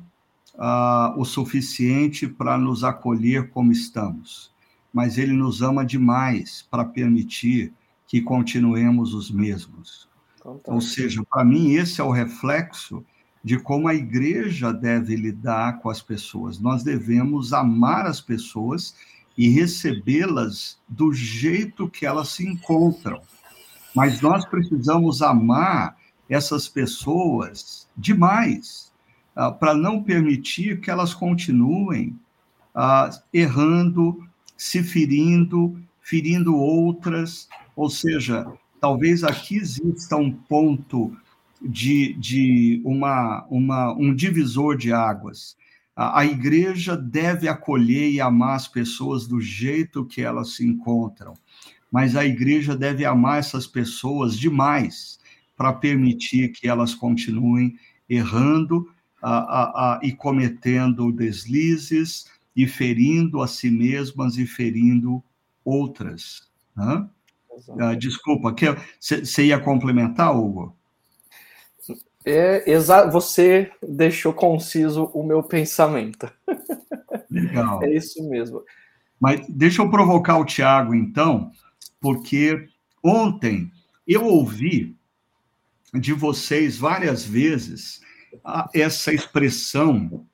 [0.58, 4.52] ah, o suficiente para nos acolher como estamos,
[4.92, 7.72] mas Ele nos ama demais para permitir
[8.06, 10.08] que continuemos os mesmos.
[10.38, 10.72] Então, tá.
[10.72, 13.04] Ou seja, para mim, esse é o reflexo
[13.42, 16.60] de como a igreja deve lidar com as pessoas.
[16.60, 18.94] Nós devemos amar as pessoas
[19.36, 23.20] e recebê-las do jeito que elas se encontram.
[23.94, 25.96] Mas nós precisamos amar
[26.32, 28.90] essas pessoas demais
[29.36, 32.18] uh, para não permitir que elas continuem
[32.74, 34.26] uh, errando,
[34.56, 37.48] se ferindo, ferindo outras.
[37.76, 38.46] Ou seja,
[38.80, 41.14] talvez aqui exista um ponto
[41.60, 45.54] de, de uma, uma, um divisor de águas.
[45.94, 51.34] A, a igreja deve acolher e amar as pessoas do jeito que elas se encontram,
[51.90, 55.20] mas a igreja deve amar essas pessoas demais
[55.62, 57.76] para permitir que elas continuem
[58.10, 58.92] errando
[59.22, 65.22] a, a, a, e cometendo deslizes e ferindo a si mesmas e ferindo
[65.64, 66.50] outras.
[66.76, 67.08] Né?
[67.78, 68.52] Ah, desculpa,
[69.00, 70.76] você ia complementar, Hugo?
[72.24, 76.28] É, exa você deixou conciso o meu pensamento.
[77.30, 77.80] Legal.
[77.86, 78.64] É isso mesmo.
[79.20, 81.52] Mas deixa eu provocar o Tiago, então,
[82.00, 82.66] porque
[83.00, 83.70] ontem
[84.08, 85.00] eu ouvi
[85.94, 88.00] de vocês várias vezes
[88.72, 90.26] essa expressão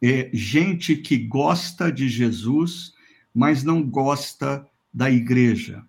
[0.00, 2.92] é, gente que gosta de Jesus,
[3.34, 5.84] mas não gosta da igreja.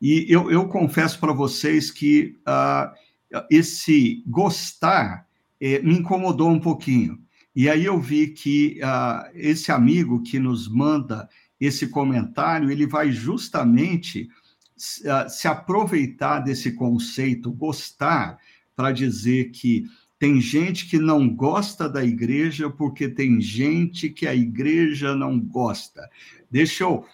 [0.00, 5.26] E eu, eu confesso para vocês que uh, esse gostar
[5.58, 7.18] é, me incomodou um pouquinho.
[7.54, 11.26] E aí eu vi que uh, esse amigo que nos manda
[11.58, 14.28] esse comentário, ele vai justamente
[14.76, 18.38] se aproveitar desse conceito gostar
[18.74, 19.86] para dizer que
[20.18, 26.08] tem gente que não gosta da igreja porque tem gente que a igreja não gosta.
[26.50, 27.06] Deixa eu,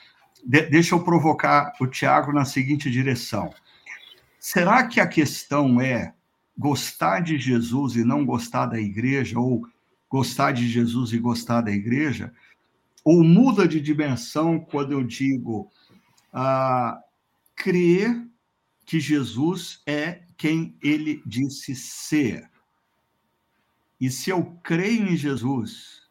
[0.45, 3.53] de, deixa eu provocar o Tiago na seguinte direção.
[4.39, 6.15] Será que a questão é
[6.57, 9.67] gostar de Jesus e não gostar da igreja, ou
[10.09, 12.33] gostar de Jesus e gostar da igreja?
[13.05, 15.71] Ou muda de dimensão quando eu digo
[16.33, 17.01] ah,
[17.63, 18.29] crer
[18.85, 22.51] que Jesus é quem ele disse ser?
[24.01, 26.03] E se eu creio em Jesus,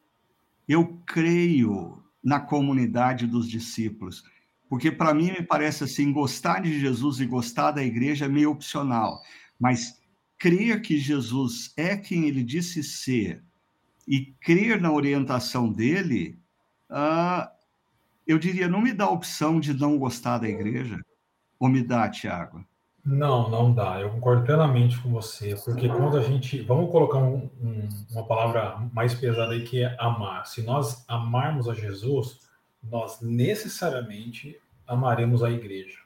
[0.66, 4.24] eu creio na comunidade dos discípulos.
[4.70, 8.52] Porque para mim me parece assim, gostar de Jesus e gostar da igreja é meio
[8.52, 9.22] opcional,
[9.60, 10.02] mas
[10.38, 13.44] crer que Jesus é quem ele disse ser
[14.08, 16.40] e crer na orientação dele,
[16.90, 17.46] uh,
[18.26, 20.98] eu diria, não me dá a opção de não gostar da igreja.
[21.62, 22.66] Ou me dá, Tiago?
[23.06, 24.02] Não, não dá.
[24.02, 26.60] Eu concordo plenamente com você, porque quando a gente.
[26.64, 30.48] Vamos colocar um, um, uma palavra mais pesada aí que é amar.
[30.48, 32.40] Se nós amarmos a Jesus,
[32.84, 36.00] nós necessariamente amaremos a igreja.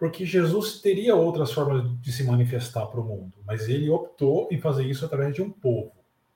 [0.00, 4.60] Porque Jesus teria outras formas de se manifestar para o mundo, mas ele optou em
[4.60, 5.92] fazer isso através de um povo.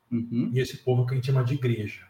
[0.09, 0.53] Uhum.
[0.55, 2.07] E esse povo que a gente chama de igreja.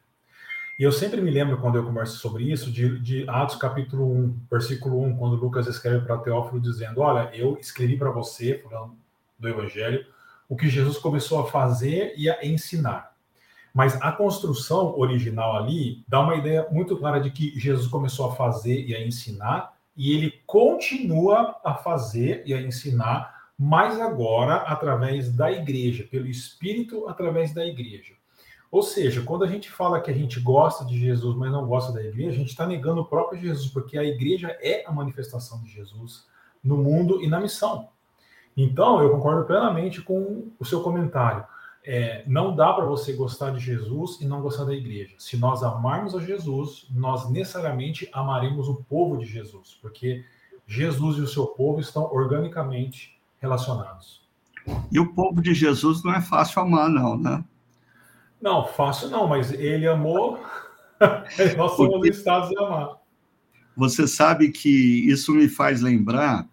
[0.82, 4.40] E eu sempre me lembro, quando eu converso sobre isso, de, de Atos capítulo 1,
[4.50, 8.96] versículo 1, quando Lucas escreve para Teófilo dizendo: Olha, eu escrevi para você, falando
[9.38, 10.04] do Evangelho,
[10.48, 13.14] o que Jesus começou a fazer e a ensinar.
[13.72, 18.34] Mas a construção original ali dá uma ideia muito clara de que Jesus começou a
[18.34, 25.32] fazer e a ensinar, e ele continua a fazer e a ensinar, mas agora através
[25.32, 28.14] da igreja, pelo Espírito através da igreja.
[28.72, 31.92] Ou seja, quando a gente fala que a gente gosta de Jesus, mas não gosta
[31.92, 35.62] da igreja, a gente está negando o próprio Jesus, porque a igreja é a manifestação
[35.62, 36.26] de Jesus
[36.64, 37.90] no mundo e na missão.
[38.56, 41.44] Então, eu concordo plenamente com o seu comentário.
[41.84, 45.14] é, não dá para você gostar de Jesus e não gostar da igreja.
[45.18, 50.24] Se nós amarmos a Jesus, nós necessariamente amaremos o povo de Jesus, porque
[50.66, 54.22] Jesus e o seu povo estão organicamente relacionados.
[54.92, 57.44] E o povo de Jesus não é fácil amar, não, né?
[58.42, 60.42] Não, fácil não, mas ele amou,
[61.56, 62.08] nós somos porque...
[62.08, 62.96] listados a amar.
[63.76, 66.46] Você sabe que isso me faz lembrar,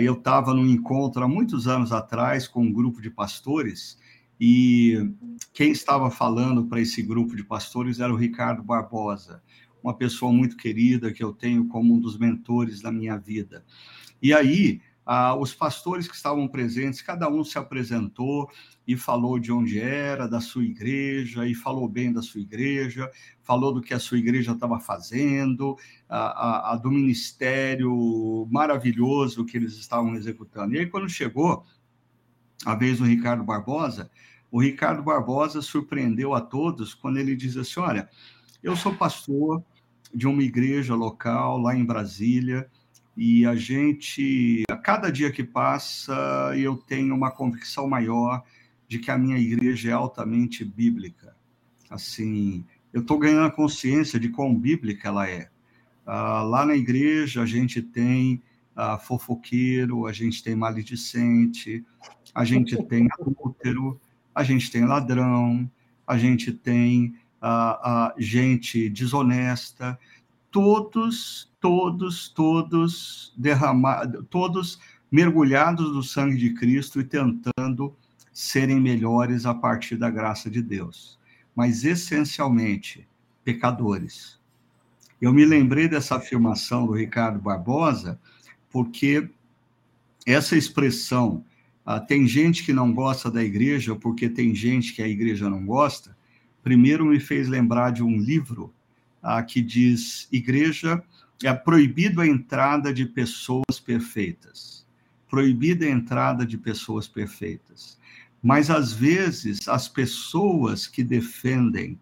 [0.00, 3.98] eu estava num encontro há muitos anos atrás com um grupo de pastores,
[4.38, 5.10] e
[5.54, 9.42] quem estava falando para esse grupo de pastores era o Ricardo Barbosa,
[9.82, 13.64] uma pessoa muito querida que eu tenho como um dos mentores da minha vida.
[14.20, 18.48] E aí, ah, os pastores que estavam presentes, cada um se apresentou
[18.86, 23.10] e falou de onde era, da sua igreja, e falou bem da sua igreja,
[23.42, 25.76] falou do que a sua igreja estava fazendo,
[26.08, 30.74] a, a, a, do ministério maravilhoso que eles estavam executando.
[30.74, 31.64] E aí, quando chegou
[32.64, 34.10] a vez do Ricardo Barbosa,
[34.50, 38.08] o Ricardo Barbosa surpreendeu a todos quando ele diz assim: Olha,
[38.62, 39.64] eu sou pastor
[40.14, 42.70] de uma igreja local lá em Brasília
[43.16, 48.42] e a gente, a cada dia que passa, eu tenho uma convicção maior
[48.88, 51.36] de que a minha igreja é altamente bíblica.
[51.90, 55.48] Assim, eu estou ganhando a consciência de quão bíblica ela é.
[56.06, 58.42] Ah, lá na igreja a gente tem
[58.74, 61.84] ah, fofoqueiro, a gente tem maledicente,
[62.34, 64.00] a gente tem adúltero,
[64.34, 65.70] a gente tem ladrão,
[66.06, 69.98] a gente tem a, a gente desonesta,
[70.52, 74.78] todos, todos, todos derramados, todos
[75.10, 77.96] mergulhados no sangue de Cristo e tentando
[78.32, 81.18] serem melhores a partir da graça de Deus,
[81.56, 83.08] mas essencialmente
[83.42, 84.40] pecadores.
[85.20, 88.20] Eu me lembrei dessa afirmação do Ricardo Barbosa,
[88.70, 89.28] porque
[90.26, 91.44] essa expressão
[91.84, 95.64] ah, tem gente que não gosta da igreja porque tem gente que a igreja não
[95.64, 96.16] gosta.
[96.62, 98.72] Primeiro me fez lembrar de um livro
[99.22, 101.02] ah, que diz: Igreja
[101.42, 104.86] é proibido a entrada de pessoas perfeitas.
[105.28, 107.98] Proibida a entrada de pessoas perfeitas.
[108.42, 111.98] Mas às vezes as pessoas que defendem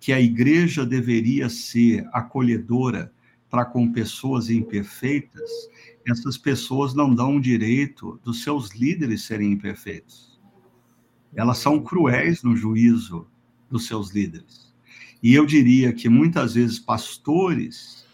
[0.00, 3.12] que a igreja deveria ser acolhedora
[3.50, 5.50] para com pessoas imperfeitas,
[6.06, 10.38] essas pessoas não dão o direito dos seus líderes serem imperfeitos.
[11.34, 13.26] Elas são cruéis no juízo
[13.70, 14.67] dos seus líderes.
[15.22, 18.06] E eu diria que muitas vezes pastores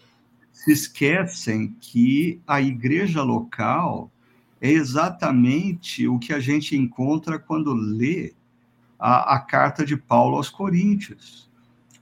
[0.51, 4.11] se esquecem que a igreja local
[4.59, 8.33] é exatamente o que a gente encontra quando lê
[8.97, 11.45] a, a carta de Paulo aos Coríntios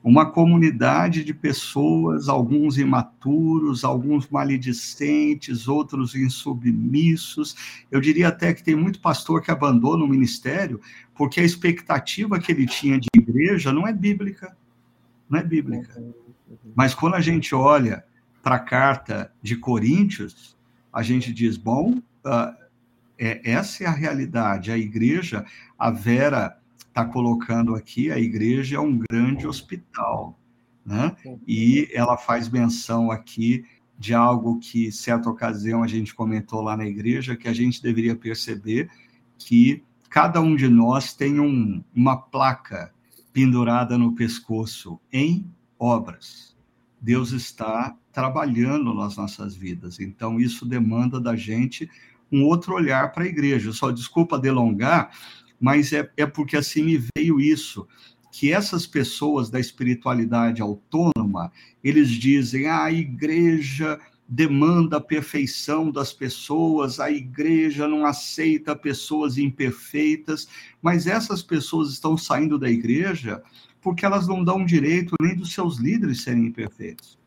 [0.04, 7.56] uma comunidade de pessoas, alguns imaturos, alguns maledicentes, outros insubmissos.
[7.89, 10.82] Eu diria até que tem muito pastor que abandona o ministério
[11.16, 14.58] porque a expectativa que ele tinha de igreja não é bíblica.
[15.30, 16.01] Não é bíblica.
[16.76, 18.03] Mas quando a gente olha
[18.41, 20.57] para a carta de Coríntios,
[20.91, 22.63] a gente diz: bom, uh,
[23.17, 24.71] é, essa é a realidade.
[24.71, 25.45] A igreja,
[25.78, 30.38] a Vera está colocando aqui, a igreja é um grande hospital,
[30.86, 31.15] né?
[31.47, 33.65] E ela faz menção aqui
[33.97, 38.15] de algo que, certa ocasião, a gente comentou lá na igreja, que a gente deveria
[38.15, 38.89] perceber
[39.38, 42.93] que cada um de nós tem um, uma placa
[43.34, 46.55] pendurada no pescoço em obras.
[47.01, 51.89] Deus está trabalhando nas nossas vidas, então isso demanda da gente
[52.31, 53.73] um outro olhar para a igreja.
[53.73, 55.11] Só desculpa delongar,
[55.59, 57.88] mas é, é porque assim me veio isso,
[58.31, 61.51] que essas pessoas da espiritualidade autônoma,
[61.84, 69.38] eles dizem, ah, a igreja demanda a perfeição das pessoas, a igreja não aceita pessoas
[69.38, 70.47] imperfeitas,
[70.82, 73.43] mas essas pessoas estão saindo da igreja
[73.82, 77.19] porque elas não dão direito nem dos seus líderes serem imperfeitos.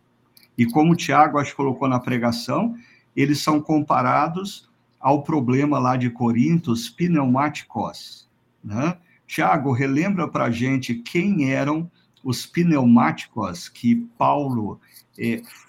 [0.57, 2.75] E como o Tiago acho que colocou na pregação,
[3.15, 4.69] eles são comparados
[4.99, 8.27] ao problema lá de Corintos, pneumáticos.
[8.65, 8.97] Né?
[9.27, 11.91] Tiago, relembra para a gente quem eram
[12.25, 14.81] os pneumáticos que Paulo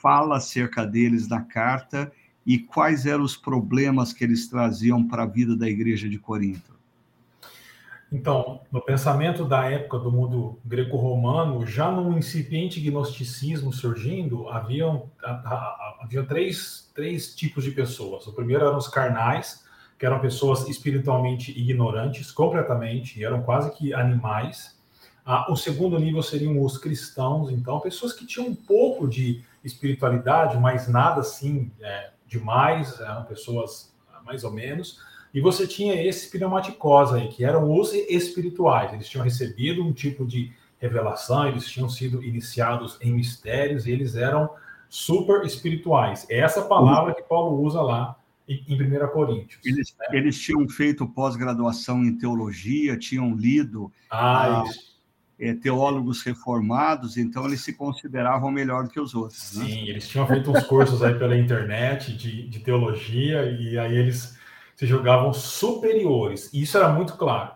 [0.01, 2.11] fala acerca deles na carta
[2.45, 6.77] e quais eram os problemas que eles traziam para a vida da igreja de Corinto.
[8.09, 15.09] Então, no pensamento da época do mundo greco-romano, já num incipiente gnosticismo surgindo, haviam,
[15.99, 18.25] havia três, três tipos de pessoas.
[18.25, 19.65] O primeiro eram os carnais,
[19.99, 24.76] que eram pessoas espiritualmente ignorantes, completamente, eram quase que animais.
[25.29, 30.57] Ah, o segundo nível seriam os cristãos, então, pessoas que tinham um pouco de espiritualidade,
[30.57, 33.93] mas nada assim é, demais, eram pessoas
[34.25, 35.01] mais ou menos.
[35.33, 38.93] E você tinha esses pneumaticós aí, que eram os espirituais.
[38.93, 44.15] Eles tinham recebido um tipo de revelação, eles tinham sido iniciados em mistérios, e eles
[44.15, 44.49] eram
[44.87, 46.25] super espirituais.
[46.29, 48.17] É essa palavra que Paulo usa lá
[48.47, 49.59] em 1 Coríntios.
[49.65, 50.05] Eles, né?
[50.13, 54.63] eles tinham feito pós-graduação em teologia, tinham lido ah, ah,
[55.61, 59.55] teólogos reformados, então eles se consideravam melhor do que os outros.
[59.55, 59.65] Né?
[59.65, 59.89] Sim, né?
[59.89, 64.37] eles tinham feito uns cursos aí pela internet de, de teologia, e aí eles
[64.75, 66.51] se julgavam superiores.
[66.53, 67.51] E isso era muito claro.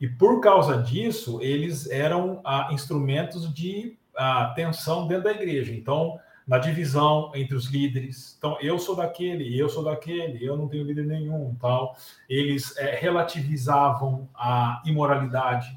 [0.00, 5.72] E por causa disso, eles eram ah, instrumentos de ah, tensão dentro da igreja.
[5.72, 8.36] Então, na divisão entre os líderes.
[8.38, 11.96] Então, eu sou daquele, eu sou daquele, eu não tenho líder nenhum, tal.
[12.28, 15.76] Eles é, relativizavam a imoralidade.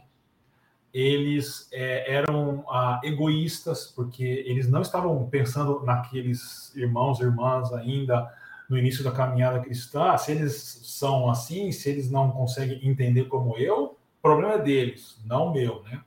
[0.93, 8.31] Eles é, eram ah, egoístas, porque eles não estavam pensando naqueles irmãos e irmãs ainda
[8.69, 10.17] no início da caminhada cristã.
[10.17, 15.51] Se eles são assim, se eles não conseguem entender como eu, problema é deles, não
[15.51, 16.01] meu, né?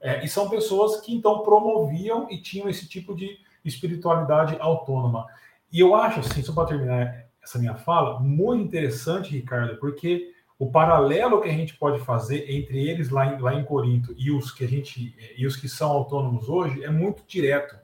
[0.00, 5.26] É, e são pessoas que então promoviam e tinham esse tipo de espiritualidade autônoma.
[5.72, 10.70] E eu acho, assim, só para terminar essa minha fala, muito interessante, Ricardo, porque o
[10.70, 14.52] paralelo que a gente pode fazer entre eles lá em, lá em Corinto e os
[14.52, 17.76] que a gente e os que são autônomos hoje é muito direto.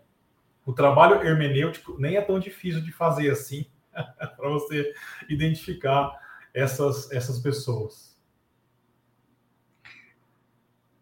[0.64, 4.93] O trabalho hermenêutico nem é tão difícil de fazer assim para você
[5.29, 6.16] identificar
[6.55, 8.11] essas, essas pessoas.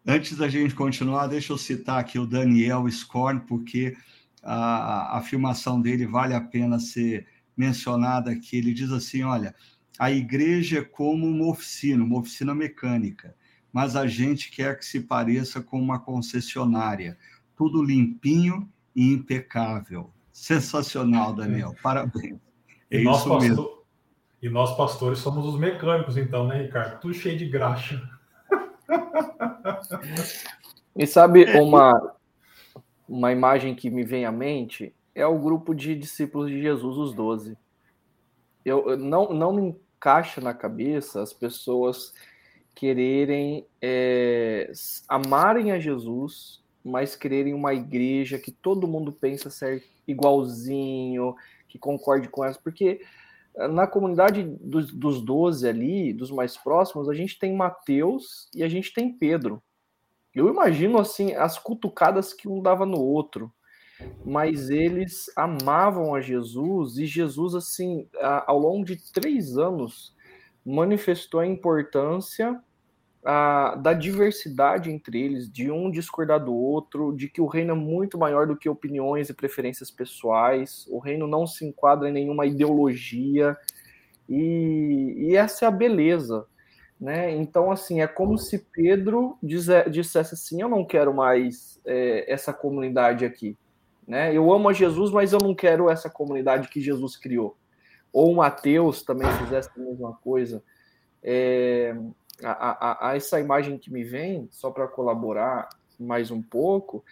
[0.07, 3.95] Antes da gente continuar, deixa eu citar aqui o Daniel Scorn, porque
[4.43, 8.57] a, a afirmação dele vale a pena ser mencionada aqui.
[8.57, 9.55] Ele diz assim: olha,
[9.99, 13.35] a igreja é como uma oficina, uma oficina mecânica,
[13.73, 17.19] mas a gente quer que se pareça com uma concessionária,
[17.57, 20.13] tudo limpinho e impecável.
[20.33, 21.75] Sensacional, Daniel.
[21.83, 22.39] Parabéns.
[22.91, 23.85] É e, nós, pastor...
[24.41, 27.01] e nós, pastores, somos os mecânicos, então, né, Ricardo?
[27.01, 28.01] Tudo cheio de graxa.
[30.97, 32.15] E sabe uma,
[33.09, 37.13] uma imagem que me vem à mente é o grupo de discípulos de Jesus, os
[37.13, 37.59] doze.
[38.65, 42.15] Eu, não, não me encaixa na cabeça as pessoas
[42.75, 44.71] quererem é,
[45.09, 51.35] amarem a Jesus, mas quererem uma igreja que todo mundo pensa ser igualzinho,
[51.69, 53.01] que concorde com elas, porque
[53.57, 58.63] eh, na comunidade dos, dos 12 ali, dos mais próximos, a gente tem Mateus e
[58.63, 59.61] a gente tem Pedro.
[60.33, 63.53] Eu imagino assim as cutucadas que um dava no outro,
[64.25, 68.09] mas eles amavam a Jesus e Jesus assim
[68.47, 70.15] ao longo de três anos
[70.65, 72.61] manifestou a importância
[73.25, 77.75] a, da diversidade entre eles, de um discordar do outro, de que o reino é
[77.75, 82.47] muito maior do que opiniões e preferências pessoais, o reino não se enquadra em nenhuma
[82.47, 83.57] ideologia,
[84.29, 86.47] e, e essa é a beleza
[87.01, 87.31] né?
[87.37, 93.25] Então, assim, é como se Pedro dissesse assim: Eu não quero mais é, essa comunidade
[93.25, 93.57] aqui.
[94.09, 94.35] Né?
[94.35, 97.57] Eu amo a Jesus, mas eu não quero essa comunidade que Jesus criou.
[98.13, 100.65] Ou Mateus também fizesse a mesma coisa.
[101.23, 101.95] É,
[102.43, 105.69] a, a, a essa imagem que me vem, só para colaborar
[106.01, 107.05] mais um pouco,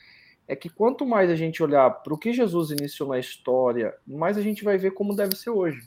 [0.49, 4.38] é que quanto mais a gente olhar para o que Jesus iniciou na história, mais
[4.38, 5.86] a gente vai ver como deve ser hoje.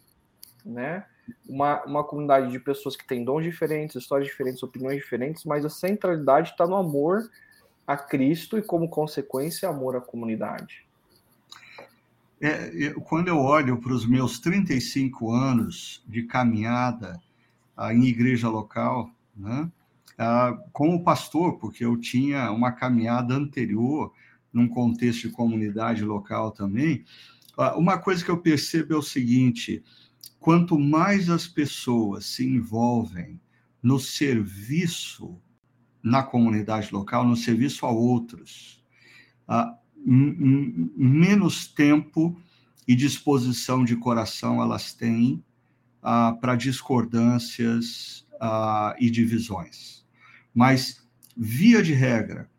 [0.63, 1.03] Né?
[1.47, 5.69] uma, uma comunidade de pessoas que têm dons diferentes, histórias diferentes, opiniões diferentes, mas a
[5.69, 7.29] centralidade está no amor
[7.85, 10.87] a Cristo e, como consequência, amor à comunidade.
[12.41, 17.19] É, eu, quando eu olho para os meus 35 anos de caminhada
[17.75, 19.69] ah, em igreja local, né,
[20.17, 24.13] ah, como pastor, porque eu tinha uma caminhada anterior
[24.53, 27.03] num contexto de comunidade local também,
[27.57, 29.83] ah, uma coisa que eu percebo é o seguinte:
[30.39, 33.39] quanto mais as pessoas se envolvem
[33.83, 35.37] no serviço
[36.01, 38.83] na comunidade local, no serviço a outros,
[39.47, 42.39] uh, menos tempo
[42.87, 45.43] e disposição de coração elas têm
[46.01, 50.05] uh, para discordâncias uh, e divisões.
[50.53, 52.49] Mas, via de regra,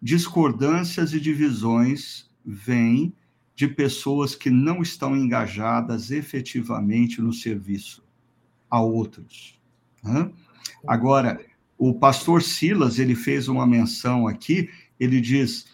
[0.00, 3.12] discordâncias e divisões vêm
[3.54, 8.04] de pessoas que não estão engajadas efetivamente no serviço
[8.70, 9.58] a outros.
[10.02, 10.30] Né?
[10.86, 11.40] Agora,
[11.76, 14.68] o pastor Silas ele fez uma menção aqui.
[14.98, 15.66] Ele diz: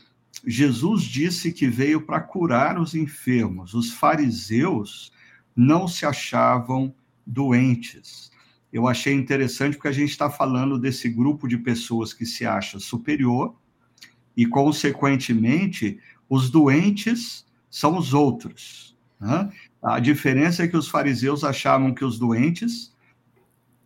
[0.46, 3.74] Jesus disse que veio para curar os enfermos.
[3.74, 5.12] Os fariseus
[5.56, 6.94] não se achavam
[7.26, 8.30] doentes.
[8.72, 12.78] Eu achei interessante porque a gente está falando desse grupo de pessoas que se acha
[12.78, 13.54] superior
[14.36, 18.96] e, consequentemente, os doentes são os outros.
[19.20, 19.50] Né?
[19.82, 22.92] A diferença é que os fariseus achavam que os doentes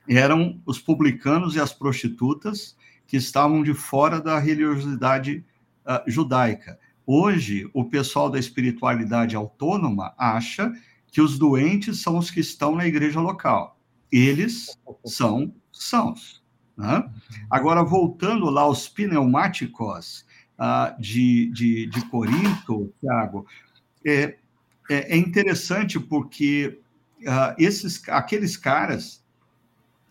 [0.09, 5.45] eram os publicanos e as prostitutas que estavam de fora da religiosidade
[5.89, 6.79] uh, judaica.
[7.07, 10.71] Hoje, o pessoal da espiritualidade autônoma acha
[11.11, 13.79] que os doentes são os que estão na igreja local.
[14.13, 16.43] Eles são sãos.
[16.77, 17.11] Né?
[17.51, 20.27] Agora, voltando lá aos pneumáticos
[20.59, 23.47] uh, de, de, de Corinto, Tiago,
[24.05, 24.37] é,
[24.91, 26.79] é, é, interessante porque
[27.23, 29.25] uh, esses, aqueles caras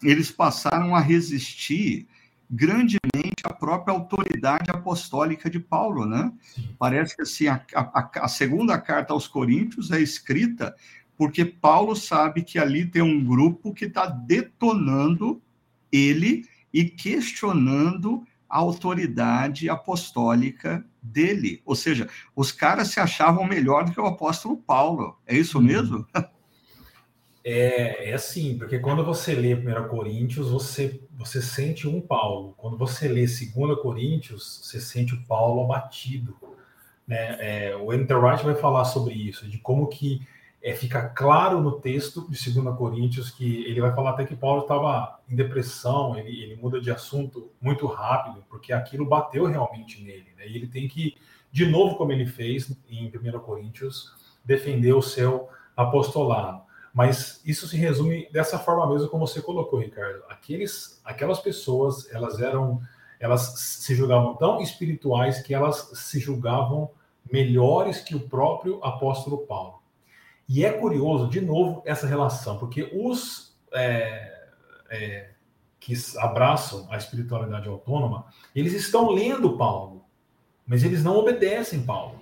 [0.04, 2.08] eles passaram a resistir
[2.50, 6.32] grandemente à própria autoridade apostólica de Paulo, né?
[6.80, 10.76] Parece que assim, a, a, a, segunda carta aos Coríntios é escrita
[11.18, 15.42] porque Paulo sabe que ali tem um grupo que está detonando
[15.92, 21.62] ele e questionando a autoridade apostólica dele.
[21.66, 25.18] Ou seja, os caras se achavam melhor do que o apóstolo Paulo.
[25.26, 25.64] É isso uhum.
[25.64, 26.08] mesmo?
[27.50, 32.54] É, é assim, porque quando você lê 1 Coríntios, você, você sente um Paulo.
[32.58, 36.36] Quando você lê 2 Coríntios, você sente o Paulo abatido.
[37.08, 37.38] Né?
[37.40, 40.28] É, o Enter Wright vai falar sobre isso, de como que
[40.62, 44.64] é, fica claro no texto de 2 Coríntios que ele vai falar até que Paulo
[44.64, 50.34] estava em depressão, ele, ele, muda de assunto muito rápido, porque aquilo bateu realmente nele.
[50.36, 50.50] Né?
[50.50, 51.16] E ele tem que,
[51.50, 54.12] de novo, como ele fez em 1 Coríntios,
[54.44, 56.67] defender o seu apostolado.
[56.94, 60.24] Mas isso se resume dessa forma mesmo como você colocou, Ricardo.
[60.30, 62.82] Aqueles, aquelas pessoas, elas eram,
[63.20, 66.90] elas se julgavam tão espirituais que elas se julgavam
[67.32, 69.82] melhores que o próprio apóstolo Paulo.
[70.48, 74.48] E é curioso, de novo, essa relação, porque os é,
[74.90, 75.30] é,
[75.80, 80.06] que abraçam a espiritualidade autônoma, eles estão lendo Paulo,
[80.66, 82.22] mas eles não obedecem Paulo.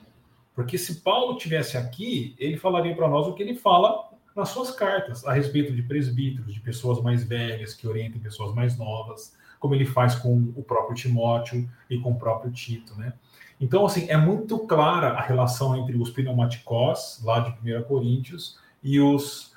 [0.53, 4.71] Porque se Paulo tivesse aqui, ele falaria para nós o que ele fala nas suas
[4.71, 9.73] cartas a respeito de presbíteros, de pessoas mais velhas que orientem pessoas mais novas, como
[9.73, 13.13] ele faz com o próprio Timóteo e com o próprio Tito, né?
[13.59, 18.99] Então, assim, é muito clara a relação entre os pneumaticós, lá de 1 Coríntios, e,
[18.99, 19.53] os,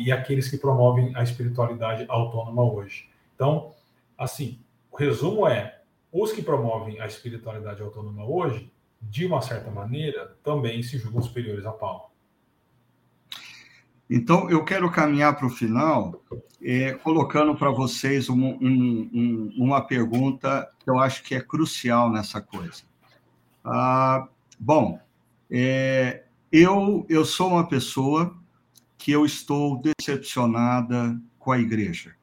[0.00, 3.08] e aqueles que promovem a espiritualidade autônoma hoje.
[3.34, 3.72] Então,
[4.16, 4.58] assim,
[4.90, 5.80] o resumo é,
[6.10, 11.66] os que promovem a espiritualidade autônoma hoje, de uma certa maneira, também se julgam superiores
[11.66, 12.07] a Paulo.
[14.10, 16.22] Então, eu quero caminhar para o final,
[16.62, 22.10] é, colocando para vocês um, um, um, uma pergunta que eu acho que é crucial
[22.10, 22.82] nessa coisa.
[23.62, 24.26] Ah,
[24.58, 24.98] bom,
[25.50, 28.34] é, eu, eu sou uma pessoa
[28.96, 32.14] que eu estou decepcionada com a igreja.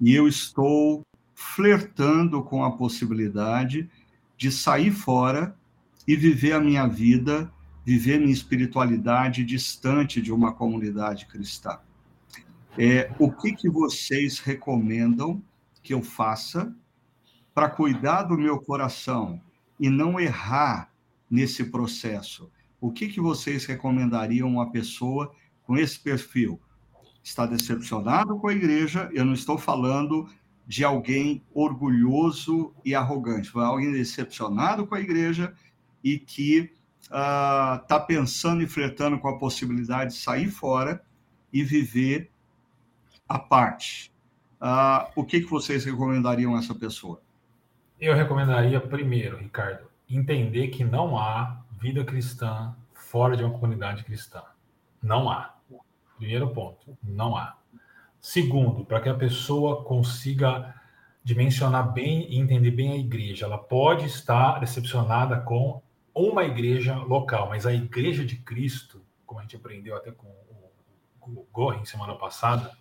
[0.00, 1.02] E eu estou
[1.34, 3.88] flertando com a possibilidade
[4.36, 5.56] de sair fora
[6.06, 7.50] e viver a minha vida
[7.90, 11.80] viver minha espiritualidade distante de uma comunidade cristã.
[12.78, 15.42] É, o que, que vocês recomendam
[15.82, 16.72] que eu faça
[17.52, 19.40] para cuidar do meu coração
[19.76, 20.92] e não errar
[21.28, 22.48] nesse processo?
[22.80, 25.34] O que, que vocês recomendariam a uma pessoa
[25.64, 26.60] com esse perfil?
[27.24, 29.10] Está decepcionado com a igreja?
[29.12, 30.28] Eu não estou falando
[30.64, 35.52] de alguém orgulhoso e arrogante, foi alguém decepcionado com a igreja
[36.04, 36.70] e que
[37.10, 41.02] está uh, pensando e flertando com a possibilidade de sair fora
[41.52, 42.30] e viver
[43.28, 44.12] à parte.
[44.60, 47.20] Uh, o que, que vocês recomendariam a essa pessoa?
[48.00, 54.42] Eu recomendaria, primeiro, Ricardo, entender que não há vida cristã fora de uma comunidade cristã.
[55.02, 55.54] Não há.
[56.16, 57.56] Primeiro ponto, não há.
[58.20, 60.74] Segundo, para que a pessoa consiga
[61.24, 65.82] dimensionar bem e entender bem a igreja, ela pode estar decepcionada com
[66.14, 70.26] uma igreja local, mas a igreja de Cristo, como a gente aprendeu até com
[71.20, 72.72] o, Gorin semana passada,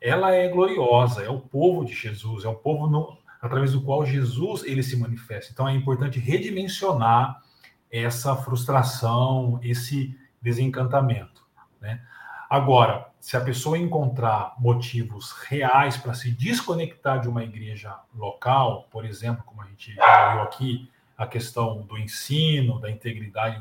[0.00, 4.06] ela é gloriosa, é o povo de Jesus, é o povo no, através do qual
[4.06, 5.50] Jesus ele se manifesta.
[5.52, 7.42] Então é importante redimensionar
[7.90, 11.44] essa frustração, esse desencantamento,
[11.80, 12.00] né?
[12.48, 19.04] Agora, se a pessoa encontrar motivos reais para se desconectar de uma igreja local, por
[19.04, 20.02] exemplo, como a gente viu
[20.42, 20.90] aqui,
[21.20, 23.60] a questão do ensino, da integridade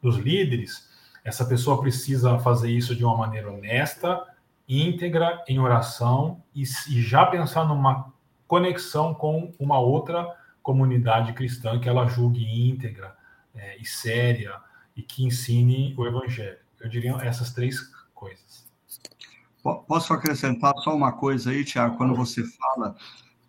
[0.00, 0.88] dos líderes,
[1.22, 4.24] essa pessoa precisa fazer isso de uma maneira honesta,
[4.66, 8.10] íntegra, em oração e, e já pensar numa
[8.48, 13.14] conexão com uma outra comunidade cristã que ela julgue íntegra
[13.54, 14.58] é, e séria
[14.96, 16.56] e que ensine o evangelho.
[16.80, 17.80] Eu diria essas três
[18.14, 18.66] coisas.
[19.62, 22.96] Posso acrescentar só uma coisa aí, Tiago, quando você fala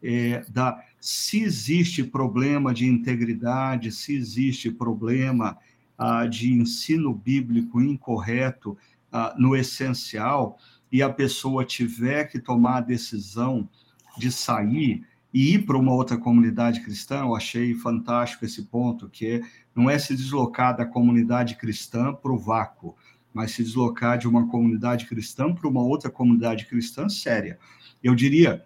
[0.04, 5.56] é, da se existe problema de integridade, se existe problema
[5.96, 8.76] ah, de ensino bíblico incorreto
[9.12, 10.58] ah, no essencial,
[10.92, 13.70] e a pessoa tiver que tomar a decisão
[14.18, 19.28] de sair e ir para uma outra comunidade cristã, eu achei fantástico esse ponto, que
[19.28, 19.42] é,
[19.76, 22.96] não é se deslocar da comunidade cristã para o vácuo,
[23.32, 27.60] mas se deslocar de uma comunidade cristã para uma outra comunidade cristã séria.
[28.02, 28.66] Eu diria,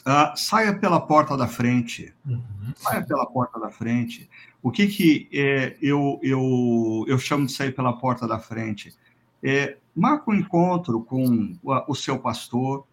[0.00, 2.42] uh, saia pela porta da frente, uhum.
[2.76, 4.28] saia pela porta da frente.
[4.62, 8.94] O que que é, eu, eu, eu chamo de sair pela porta da frente?
[9.42, 12.86] É, marque um encontro com o seu pastor,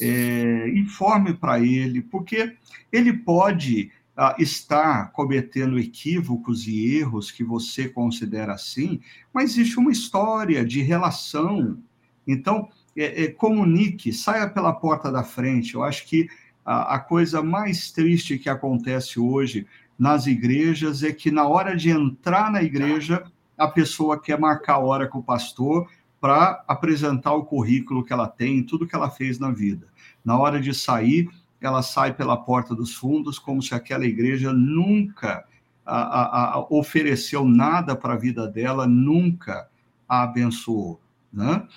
[0.00, 2.54] é, informe para ele, porque
[2.92, 9.00] ele pode ah, estar cometendo equívocos e erros que você considera assim,
[9.32, 11.78] mas existe uma história de relação.
[12.26, 15.74] Então, é, é, comunique, saia pela porta da frente.
[15.74, 16.28] Eu acho que
[16.64, 19.66] a, a coisa mais triste que acontece hoje
[19.98, 23.24] nas igrejas é que na hora de entrar na igreja,
[23.56, 25.88] a pessoa quer marcar hora com o pastor
[26.20, 29.86] para apresentar o currículo que ela tem, tudo que ela fez na vida.
[30.24, 31.30] Na hora de sair,
[31.60, 35.44] ela sai pela porta dos fundos, como se aquela igreja nunca
[35.84, 39.68] a, a, a ofereceu nada para a vida dela, nunca
[40.08, 41.00] a abençoou.
[41.36, 41.68] Né?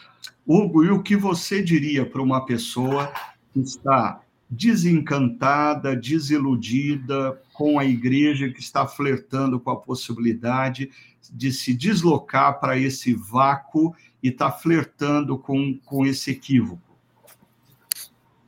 [0.47, 3.11] Hugo, e o que você diria para uma pessoa
[3.53, 10.89] que está desencantada, desiludida com a igreja, que está flertando com a possibilidade
[11.31, 13.93] de se deslocar para esse vácuo
[14.23, 16.81] e está flertando com, com esse equívoco?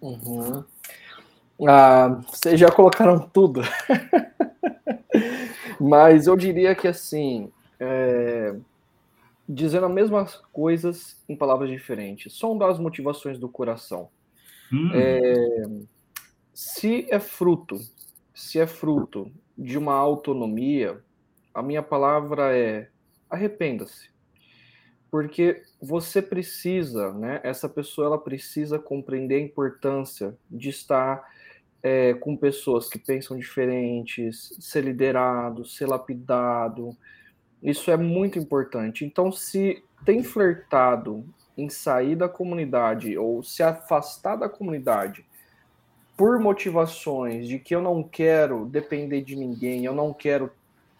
[0.01, 0.64] Uhum.
[1.68, 3.62] Ah, vocês já colocaram tudo.
[5.80, 8.55] Mas eu diria que assim, é,
[9.53, 14.09] dizendo as mesmas coisas em palavras diferentes, sondar as motivações do coração.
[14.71, 14.89] Hum.
[14.93, 15.63] É,
[16.53, 17.79] se é fruto,
[18.33, 21.01] se é fruto de uma autonomia,
[21.53, 22.89] a minha palavra é
[23.29, 24.11] arrependa-se
[25.11, 27.41] porque você precisa, né?
[27.43, 31.21] Essa pessoa ela precisa compreender a importância de estar
[31.83, 36.95] é, com pessoas que pensam diferentes, ser liderado, ser lapidado.
[37.62, 39.05] Isso é muito importante.
[39.05, 41.24] Então, se tem flertado
[41.57, 45.26] em sair da comunidade ou se afastar da comunidade
[46.18, 50.51] por motivações de que eu não quero depender de ninguém, eu não quero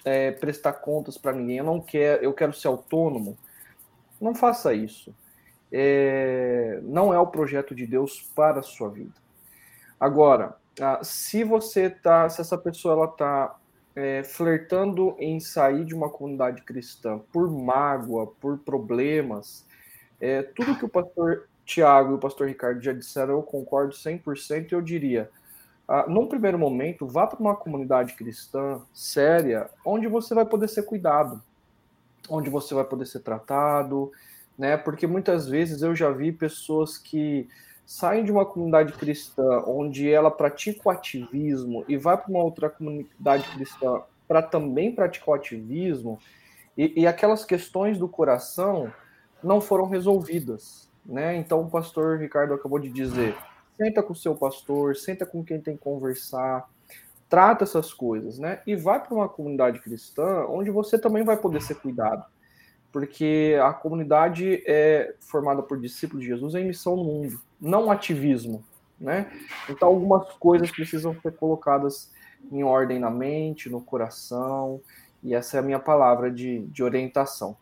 [0.03, 3.38] é, prestar contas para ninguém, eu não quero, eu quero ser autônomo
[4.22, 5.14] não faça isso.
[5.72, 9.14] É, não é o projeto de Deus para a sua vida.
[9.99, 10.55] Agora,
[11.01, 13.55] se você tá, se essa pessoa ela tá
[13.95, 19.65] é, flertando em sair de uma comunidade cristã por mágoa, por problemas,
[20.19, 24.71] é, tudo que o pastor Tiago e o pastor Ricardo já disseram, eu concordo 100%.
[24.71, 25.29] Eu diria,
[25.87, 30.83] ah, num primeiro momento, vá para uma comunidade cristã séria, onde você vai poder ser
[30.83, 31.41] cuidado
[32.29, 34.11] onde você vai poder ser tratado,
[34.57, 34.77] né?
[34.77, 37.47] Porque muitas vezes eu já vi pessoas que
[37.91, 42.69] saem de uma comunidade cristã onde ela pratica o ativismo e vai para uma outra
[42.69, 46.17] comunidade cristã para também praticar o ativismo
[46.77, 48.89] e, e, aquelas questões do coração
[49.43, 51.35] não foram resolvidas, né?
[51.35, 53.35] Então o pastor Ricardo acabou de dizer,
[53.75, 56.69] senta com o seu pastor, senta com quem tem que conversar,
[57.27, 58.61] trata essas coisas, né?
[58.65, 62.23] E vai para uma comunidade cristã onde você também vai poder ser cuidado.
[62.89, 68.64] Porque a comunidade é formada por discípulos de Jesus em missão no mundo, não ativismo,
[68.99, 69.32] né?
[69.70, 72.12] Então algumas coisas precisam ser colocadas
[72.51, 74.82] em ordem na mente, no coração,
[75.24, 77.55] e essa é a minha palavra de, de orientação.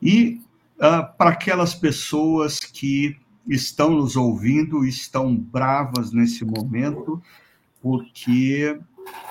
[0.00, 0.40] E
[0.76, 7.22] uh, para aquelas pessoas que estão nos ouvindo, estão bravas nesse momento,
[7.82, 8.78] porque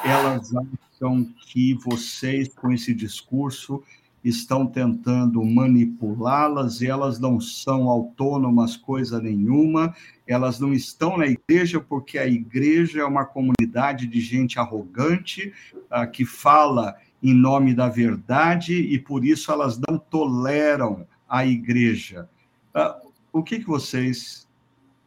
[0.03, 3.83] elas acham que vocês, com esse discurso,
[4.27, 12.17] estão tentando manipulá-las, elas não são autônomas coisa nenhuma, elas não estão na igreja porque
[12.17, 18.73] a igreja é uma comunidade de gente arrogante, uh, que fala em nome da verdade,
[18.73, 22.29] e por isso elas não toleram a igreja.
[22.75, 24.47] Uh, o que, que vocês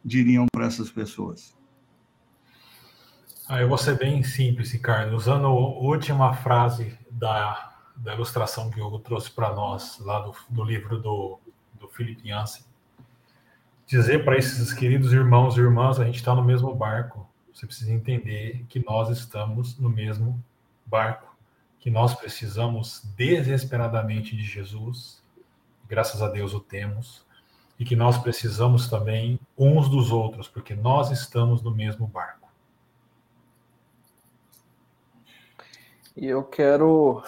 [0.03, 1.55] diriam para essas pessoas?
[3.47, 7.70] Ah, eu vou ser bem simples, Ricardo, usando a última frase da,
[8.01, 11.39] da ilustração que o Hugo trouxe para nós, lá do, do livro do,
[11.79, 12.21] do Philip.
[13.85, 17.29] Dizer para esses queridos irmãos e irmãs, a gente está no mesmo barco.
[17.53, 20.43] Você precisa entender que nós estamos no mesmo
[20.85, 21.35] barco,
[21.79, 25.21] que nós precisamos desesperadamente de Jesus,
[25.87, 27.25] graças a Deus o temos,
[27.77, 32.49] e que nós precisamos também uns dos outros, porque nós estamos no mesmo barco.
[36.15, 37.23] E eu quero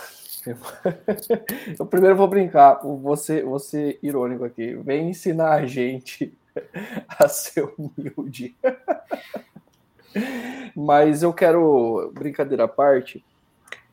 [1.80, 4.76] Eu primeiro vou brincar, você, você irônico aqui.
[4.76, 6.34] Vem ensinar a gente
[7.08, 8.56] a ser humilde.
[10.76, 13.24] Mas eu quero, brincadeira à parte,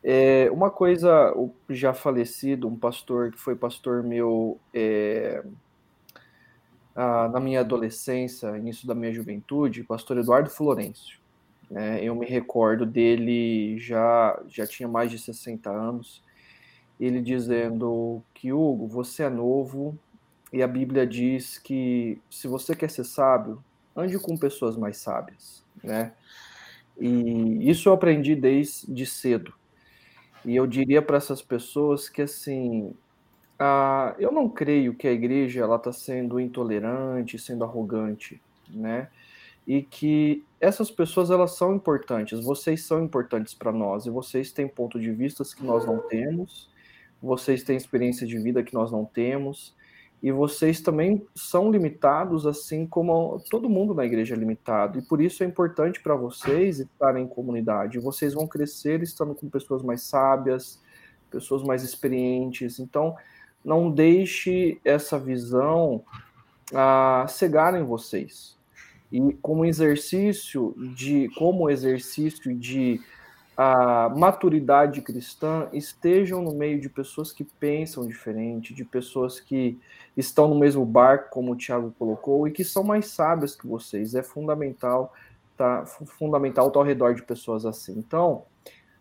[0.03, 5.43] é, uma coisa, o já falecido, um pastor que foi pastor meu é,
[6.95, 11.19] a, na minha adolescência, início da minha juventude, pastor Eduardo Florencio.
[11.69, 16.21] Né, eu me recordo dele já, já tinha mais de 60 anos,
[17.05, 19.97] ele dizendo que, Hugo, você é novo
[20.53, 23.63] e a Bíblia diz que se você quer ser sábio,
[23.95, 26.13] ande com pessoas mais sábias, né?
[26.99, 29.53] E isso eu aprendi desde cedo.
[30.45, 32.93] E eu diria para essas pessoas que assim,
[33.57, 39.09] ah, eu não creio que a igreja ela está sendo intolerante, sendo arrogante, né?
[39.67, 42.43] E que essas pessoas elas são importantes.
[42.43, 46.70] Vocês são importantes para nós e vocês têm ponto de vista que nós não temos.
[47.21, 49.75] Vocês têm experiência de vida que nós não temos
[50.21, 54.99] e vocês também são limitados, assim como todo mundo na igreja é limitado.
[54.99, 57.97] E por isso é importante para vocês estarem em comunidade.
[57.97, 60.79] Vocês vão crescer estando com pessoas mais sábias,
[61.31, 62.79] pessoas mais experientes.
[62.79, 63.15] Então,
[63.65, 66.03] não deixe essa visão
[66.71, 68.55] a cegar em vocês.
[69.11, 73.01] E como exercício de como exercício de
[73.63, 79.79] a maturidade cristã estejam no meio de pessoas que pensam diferente, de pessoas que
[80.17, 84.15] estão no mesmo barco, como o Tiago colocou, e que são mais sábias que vocês.
[84.15, 85.13] É fundamental
[85.55, 87.93] tá fundamental estar ao redor de pessoas assim.
[87.99, 88.45] Então,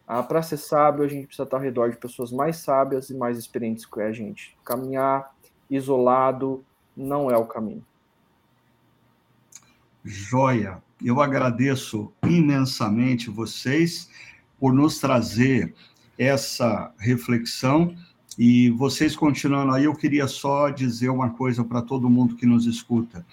[0.07, 3.15] ah, para ser sábio, a gente precisa estar ao redor de pessoas mais sábias e
[3.15, 4.59] mais experientes que a gente.
[4.63, 5.35] Caminhar
[5.71, 6.63] isolado
[6.95, 7.83] não é o caminho.
[10.05, 10.83] Joia!
[11.03, 14.11] Eu agradeço imensamente vocês
[14.61, 15.75] por nos trazer
[16.19, 17.95] essa reflexão.
[18.39, 22.67] E vocês continuando aí, eu queria só dizer uma coisa para todo mundo que nos
[22.67, 23.27] escuta.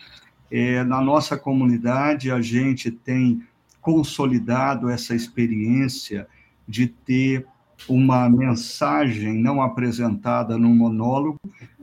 [0.50, 3.44] É, na nossa comunidade, a gente tem
[3.82, 6.28] consolidado essa experiência
[6.68, 7.46] de ter
[7.88, 11.40] uma mensagem não apresentada num monólogo,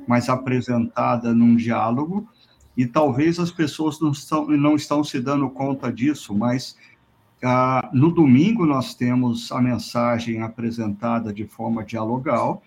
[0.07, 2.29] mas apresentada num diálogo.
[2.77, 6.77] E talvez as pessoas não estão, não estão se dando conta disso, mas
[7.43, 12.63] ah, no domingo, nós temos a mensagem apresentada de forma dialogal.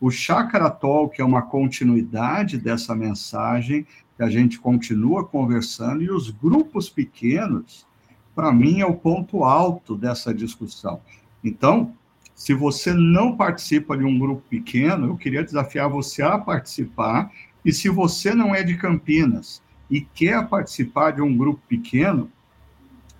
[0.00, 6.30] O Chakra Talk é uma continuidade dessa mensagem, que a gente continua conversando, e os
[6.30, 7.86] grupos pequenos,
[8.34, 11.00] para mim, é o ponto alto dessa discussão.
[11.42, 11.94] Então,
[12.34, 17.30] se você não participa de um grupo pequeno, eu queria desafiar você a participar.
[17.62, 22.30] E se você não é de Campinas e quer participar de um grupo pequeno,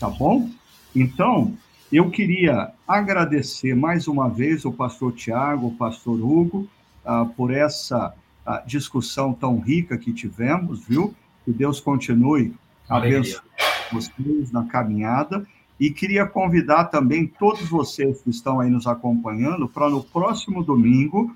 [0.00, 0.50] tá bom?
[0.94, 1.56] Então,
[1.92, 6.68] eu queria agradecer mais uma vez o pastor Tiago, o pastor Hugo,
[7.04, 8.12] uh, por essa
[8.44, 11.14] uh, discussão tão rica que tivemos, viu?
[11.46, 12.52] Que Deus continue
[12.88, 13.46] abençoando
[13.92, 15.46] vocês na caminhada.
[15.78, 21.34] E queria convidar também todos vocês que estão aí nos acompanhando para no próximo domingo,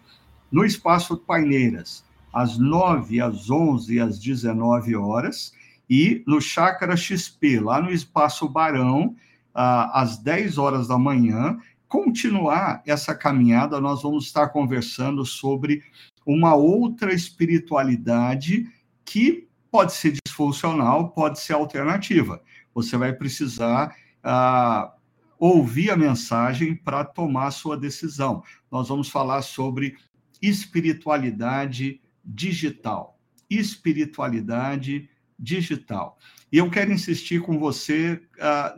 [0.50, 5.54] no Espaço Paineiras, às 9, às 11 e às 19 horas,
[5.88, 9.14] e no Chácara XP, lá no Espaço Barão,
[9.54, 11.58] às 10 horas da manhã,
[11.88, 15.84] continuar essa caminhada, nós vamos estar conversando sobre
[16.26, 18.68] uma outra espiritualidade
[19.04, 22.42] que pode ser disfuncional, pode ser alternativa.
[22.74, 24.92] Você vai precisar ah,
[25.38, 28.42] ouvir a mensagem para tomar a sua decisão.
[28.70, 29.96] Nós vamos falar sobre
[30.42, 33.18] espiritualidade digital.
[33.48, 35.08] Espiritualidade
[35.38, 36.18] digital.
[36.52, 38.74] E eu quero insistir com você ah,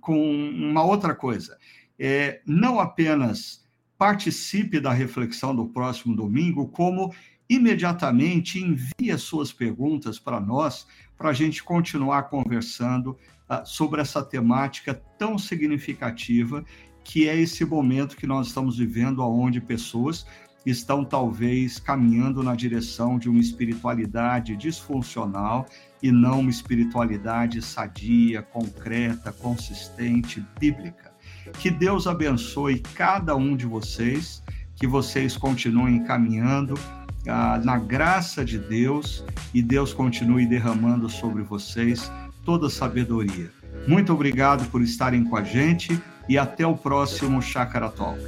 [0.00, 1.56] com uma outra coisa.
[1.98, 3.62] É, não apenas
[3.96, 7.14] participe da reflexão do próximo domingo, como
[7.54, 10.86] imediatamente envie as suas perguntas para nós,
[11.18, 13.10] para a gente continuar conversando
[13.48, 16.64] uh, sobre essa temática tão significativa
[17.04, 20.24] que é esse momento que nós estamos vivendo, onde pessoas
[20.64, 25.66] estão talvez caminhando na direção de uma espiritualidade disfuncional
[26.00, 31.12] e não uma espiritualidade sadia, concreta, consistente, bíblica.
[31.58, 34.42] Que Deus abençoe cada um de vocês,
[34.76, 36.74] que vocês continuem caminhando
[37.28, 42.10] ah, na graça de Deus e Deus continue derramando sobre vocês
[42.44, 43.50] toda a sabedoria.
[43.86, 46.00] Muito obrigado por estarem com a gente.
[46.28, 48.20] e até o próximo Chácara Talk.